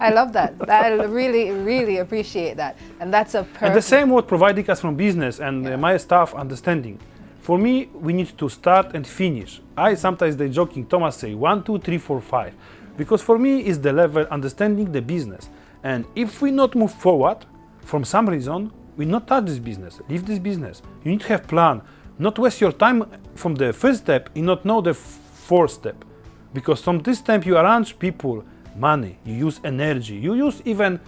I 0.00 0.10
love 0.10 0.32
that. 0.32 0.54
I 0.68 0.90
really, 1.04 1.50
really 1.50 1.98
appreciate 1.98 2.56
that, 2.56 2.76
and 3.00 3.12
that's 3.12 3.34
a 3.34 3.42
perfect. 3.42 3.62
And 3.62 3.74
the 3.74 3.82
same 3.82 4.10
what 4.10 4.26
providing 4.28 4.68
us 4.70 4.80
from 4.80 4.96
business 4.96 5.40
and 5.40 5.66
uh, 5.66 5.70
Yeah. 5.70 5.76
my 5.76 5.96
staff 5.98 6.34
understanding. 6.34 6.98
For 7.40 7.58
me, 7.58 7.88
we 7.94 8.12
need 8.12 8.36
to 8.38 8.48
start 8.48 8.94
and 8.94 9.06
finish. 9.06 9.60
I 9.76 9.94
sometimes 9.94 10.36
they 10.36 10.48
joking, 10.50 10.84
Thomas 10.86 11.16
say 11.16 11.34
one, 11.34 11.62
two, 11.62 11.78
three, 11.78 11.98
four, 11.98 12.20
five, 12.20 12.52
because 12.96 13.22
for 13.22 13.38
me 13.38 13.64
is 13.64 13.80
the 13.80 13.92
level 13.92 14.26
understanding 14.30 14.92
the 14.92 15.00
business. 15.00 15.48
And 15.82 16.04
if 16.14 16.42
we 16.42 16.50
not 16.50 16.74
move 16.74 16.92
forward, 16.92 17.38
from 17.84 18.04
some 18.04 18.28
reason, 18.28 18.70
we 18.96 19.04
not 19.06 19.26
touch 19.26 19.46
this 19.46 19.58
business, 19.58 20.00
leave 20.08 20.26
this 20.26 20.38
business. 20.38 20.82
You 21.04 21.12
need 21.12 21.20
to 21.20 21.28
have 21.28 21.46
plan, 21.46 21.80
not 22.18 22.38
waste 22.38 22.60
your 22.60 22.72
time 22.72 23.04
from 23.34 23.54
the 23.54 23.72
first 23.72 24.00
step 24.00 24.28
and 24.34 24.44
not 24.44 24.64
know 24.64 24.80
the 24.82 24.92
fourth 24.94 25.70
step, 25.70 26.04
because 26.52 26.82
from 26.82 26.98
this 26.98 27.18
step 27.18 27.46
you 27.46 27.56
arrange 27.56 27.98
people, 27.98 28.44
money, 28.78 29.18
you 29.24 29.34
use 29.34 29.60
energy, 29.64 30.14
you 30.14 30.34
use 30.34 30.62
even 30.64 31.00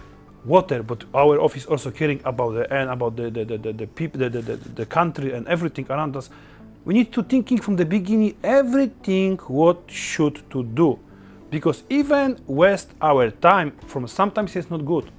water, 0.45 0.83
but 0.83 1.05
our 1.15 1.39
office 1.41 1.67
also 1.67 1.91
caring 1.91 2.21
about 2.25 2.53
the 2.55 2.93
about 2.93 3.17
the 3.17 3.31
the, 3.31 3.45
the, 3.45 3.59
the, 3.59 3.73
the 3.73 3.87
people, 3.87 4.19
the, 4.19 4.31
the, 4.31 4.43
the, 4.43 4.57
the 4.57 4.87
country 4.87 5.33
and 5.33 5.47
everything 5.49 5.87
around 5.91 6.17
us. 6.17 6.31
We 6.85 6.95
need 6.95 7.13
to 7.13 7.23
thinking 7.23 7.61
from 7.61 7.77
the 7.77 7.85
beginning 7.85 8.37
everything 8.43 9.37
what 9.49 9.79
should 9.87 10.43
to 10.51 10.65
do, 10.65 10.99
because 11.51 11.83
even 11.91 12.39
waste 12.47 12.91
our 13.01 13.31
time 13.31 13.73
from 13.87 14.07
sometimes 14.09 14.57
it's 14.57 14.71
not 14.71 14.85
good, 14.85 15.11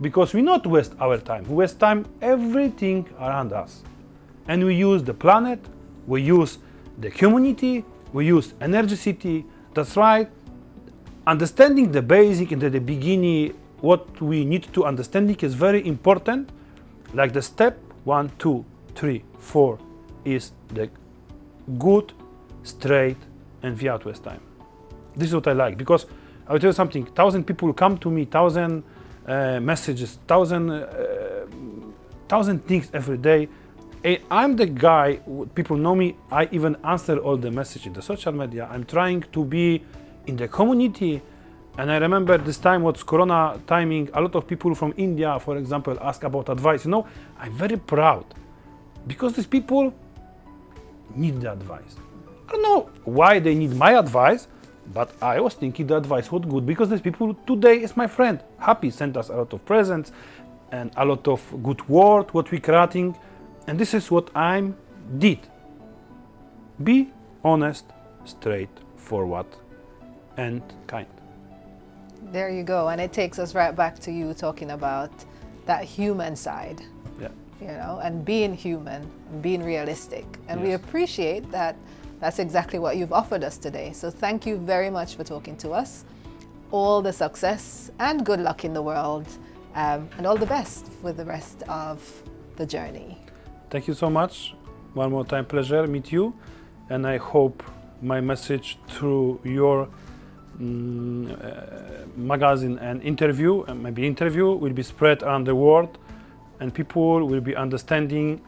because 0.00 0.34
we 0.34 0.42
not 0.42 0.66
waste 0.66 0.94
our 1.00 1.18
time, 1.18 1.44
we 1.48 1.54
waste 1.54 1.78
time 1.78 2.04
everything 2.20 3.08
around 3.20 3.52
us, 3.52 3.82
and 4.48 4.64
we 4.64 4.74
use 4.74 5.04
the 5.04 5.14
planet, 5.14 5.60
we 6.06 6.20
use 6.20 6.58
the 6.98 7.10
community, 7.10 7.84
we 8.12 8.26
use 8.26 8.54
energy 8.60 8.96
city. 8.96 9.44
That's 9.74 9.96
right 9.96 10.28
understanding 11.26 11.92
the 11.92 12.02
basic 12.02 12.52
and 12.52 12.60
the, 12.60 12.70
the 12.70 12.80
beginning 12.80 13.54
what 13.80 14.20
we 14.20 14.44
need 14.44 14.72
to 14.72 14.84
understanding 14.84 15.36
is 15.40 15.54
very 15.54 15.86
important. 15.86 16.50
Like 17.14 17.32
the 17.32 17.42
step 17.42 17.78
one 18.04 18.30
two 18.38 18.64
three 18.94 19.24
four 19.38 19.78
is 20.24 20.52
the 20.68 20.88
good 21.78 22.12
straight 22.62 23.16
and 23.62 23.80
waste 24.04 24.24
time. 24.24 24.40
This 25.16 25.28
is 25.28 25.34
what 25.34 25.46
i 25.48 25.52
like 25.52 25.76
because 25.76 26.06
i 26.46 26.52
will 26.52 26.60
tell 26.60 26.70
you 26.70 26.74
something. 26.74 27.06
Thousand 27.06 27.44
people 27.44 27.72
come 27.72 27.98
to 27.98 28.10
me 28.10 28.24
thousand 28.24 28.82
uh, 29.26 29.60
messages 29.60 30.18
thousand 30.26 30.70
uh, 30.70 31.46
thousand 32.28 32.66
things 32.66 32.90
every 32.92 33.18
day. 33.18 33.48
I'm 34.30 34.56
the 34.56 34.66
guy 34.66 35.20
people 35.54 35.76
know 35.76 35.94
me 35.94 36.16
i 36.32 36.48
even 36.50 36.76
answer 36.82 37.18
all 37.18 37.36
the 37.36 37.50
messages 37.50 37.86
in 37.86 37.92
the 37.92 38.02
social 38.02 38.32
media. 38.32 38.68
I'm 38.72 38.84
trying 38.84 39.22
to 39.32 39.44
be 39.44 39.84
in 40.26 40.36
the 40.36 40.48
community. 40.48 41.22
And 41.78 41.90
i 41.90 41.96
remember 41.96 42.36
this 42.36 42.58
time 42.58 42.82
what's 42.82 43.02
corona 43.02 43.58
timing. 43.66 44.10
A 44.14 44.20
lot 44.20 44.34
of 44.34 44.46
people 44.46 44.74
from 44.74 44.92
india 44.96 45.38
for 45.40 45.56
example 45.56 45.96
ask 46.00 46.22
about 46.24 46.48
advice 46.48 46.84
you 46.84 46.90
know. 46.90 47.06
I'm 47.38 47.52
very 47.52 47.76
proud 47.76 48.26
because 49.06 49.32
these 49.34 49.46
people 49.46 49.92
need 51.14 51.40
the 51.40 51.52
advice. 51.52 51.96
I 52.48 52.52
don't 52.52 52.62
know 52.62 52.90
why 53.04 53.38
they 53.38 53.54
need 53.54 53.74
my 53.74 53.98
advice 53.98 54.48
but 54.92 55.12
i 55.22 55.40
was 55.40 55.54
thinking 55.54 55.86
the 55.86 55.96
advice 55.96 56.30
was 56.30 56.42
good 56.44 56.66
because 56.66 56.90
these 56.90 57.00
people 57.00 57.34
today 57.46 57.80
is 57.82 57.96
my 57.96 58.06
friend. 58.06 58.40
Happy 58.58 58.90
sent 58.90 59.16
us 59.16 59.28
a 59.30 59.36
lot 59.36 59.52
of 59.52 59.64
presents 59.64 60.12
and 60.72 60.90
a 60.96 61.04
lot 61.04 61.26
of 61.28 61.40
good 61.62 61.88
word 61.88 62.26
what 62.34 62.50
we 62.50 62.58
creating 62.58 63.16
and 63.66 63.78
this 63.78 63.94
is 63.94 64.10
what 64.10 64.30
i'm 64.36 64.76
did. 65.18 65.38
Be 66.82 67.10
honest 67.44 67.86
straightforward 68.24 69.46
and 70.36 70.62
kind 70.86 71.06
There 72.32 72.50
you 72.50 72.62
go, 72.62 72.88
and 72.88 73.00
it 73.00 73.12
takes 73.12 73.38
us 73.38 73.54
right 73.54 73.74
back 73.74 73.98
to 74.00 74.12
you 74.12 74.34
talking 74.34 74.70
about 74.70 75.12
that 75.66 75.84
human 75.84 76.36
side. 76.36 76.82
yeah 77.20 77.28
you 77.62 77.68
know, 77.68 78.00
and 78.02 78.24
being 78.24 78.54
human 78.54 79.08
and 79.30 79.40
being 79.40 79.62
realistic. 79.62 80.26
And 80.48 80.60
we 80.62 80.72
appreciate 80.72 81.50
that 81.52 81.76
that's 82.18 82.38
exactly 82.38 82.78
what 82.78 82.96
you've 82.96 83.12
offered 83.12 83.44
us 83.44 83.56
today. 83.56 83.92
So 83.92 84.10
thank 84.10 84.46
you 84.46 84.56
very 84.56 84.90
much 84.90 85.14
for 85.16 85.24
talking 85.24 85.56
to 85.58 85.70
us. 85.70 86.04
All 86.72 87.02
the 87.02 87.12
success 87.12 87.90
and 88.00 88.26
good 88.26 88.40
luck 88.40 88.64
in 88.64 88.72
the 88.74 88.82
world, 88.82 89.26
um, 89.74 90.08
and 90.16 90.26
all 90.26 90.36
the 90.36 90.46
best 90.46 90.90
with 91.02 91.16
the 91.16 91.24
rest 91.24 91.62
of 91.68 91.98
the 92.56 92.66
journey. 92.66 93.18
Thank 93.70 93.88
you 93.88 93.94
so 93.94 94.10
much. 94.10 94.54
One 94.94 95.10
more 95.10 95.24
time, 95.24 95.46
pleasure 95.46 95.86
meet 95.86 96.12
you, 96.12 96.34
and 96.90 97.06
I 97.06 97.16
hope 97.16 97.62
my 98.02 98.20
message 98.20 98.78
through 98.88 99.40
your 99.44 99.88
Mm, 100.60 101.32
uh, 101.32 102.06
magazine 102.16 102.78
and 102.78 103.02
interview, 103.02 103.62
and 103.62 103.82
maybe 103.82 104.06
interview, 104.06 104.52
will 104.52 104.72
be 104.72 104.82
spread 104.82 105.22
around 105.22 105.46
the 105.46 105.54
world, 105.54 105.98
and 106.60 106.72
people 106.74 107.26
will 107.26 107.40
be 107.40 107.56
understanding 107.56 108.40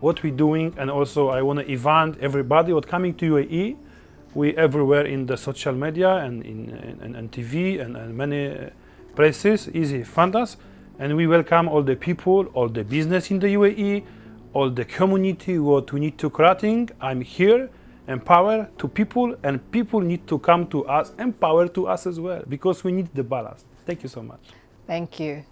what 0.00 0.22
we're 0.22 0.36
doing. 0.36 0.72
And 0.78 0.90
also, 0.90 1.30
I 1.30 1.42
want 1.42 1.58
to 1.58 1.66
invite 1.66 2.18
everybody 2.20 2.72
what 2.72 2.86
coming 2.86 3.14
to 3.14 3.34
UAE. 3.34 3.76
We 4.34 4.56
everywhere 4.56 5.06
in 5.06 5.26
the 5.26 5.36
social 5.36 5.72
media 5.72 6.16
and 6.16 6.44
in 6.44 6.70
and, 7.02 7.16
and 7.16 7.30
TV 7.30 7.80
and, 7.80 7.96
and 7.96 8.16
many 8.16 8.48
uh, 8.48 8.70
places. 9.14 9.68
Easy 9.74 10.02
find 10.04 10.34
us, 10.36 10.56
and 10.98 11.16
we 11.16 11.26
welcome 11.26 11.68
all 11.68 11.82
the 11.82 11.96
people, 11.96 12.46
all 12.54 12.68
the 12.68 12.84
business 12.84 13.30
in 13.30 13.40
the 13.40 13.48
UAE, 13.48 14.04
all 14.52 14.70
the 14.70 14.84
community. 14.84 15.58
What 15.58 15.92
we 15.92 16.00
need 16.00 16.18
to 16.18 16.30
creating. 16.30 16.90
I'm 17.00 17.20
here, 17.20 17.68
empower 18.08 18.68
to 18.78 18.88
people, 18.88 19.36
and 19.42 19.60
people 19.70 20.00
need 20.00 20.26
to 20.26 20.38
come 20.38 20.66
to 20.68 20.84
us, 20.86 21.12
empower 21.18 21.68
to 21.68 21.86
us 21.86 22.06
as 22.06 22.20
well, 22.20 22.42
because 22.48 22.84
we 22.84 22.92
need 22.92 23.08
the 23.14 23.22
balance. 23.22 23.64
Thank 23.86 24.02
you 24.02 24.08
so 24.08 24.22
much. 24.22 24.40
Thank 24.86 25.20
you. 25.20 25.44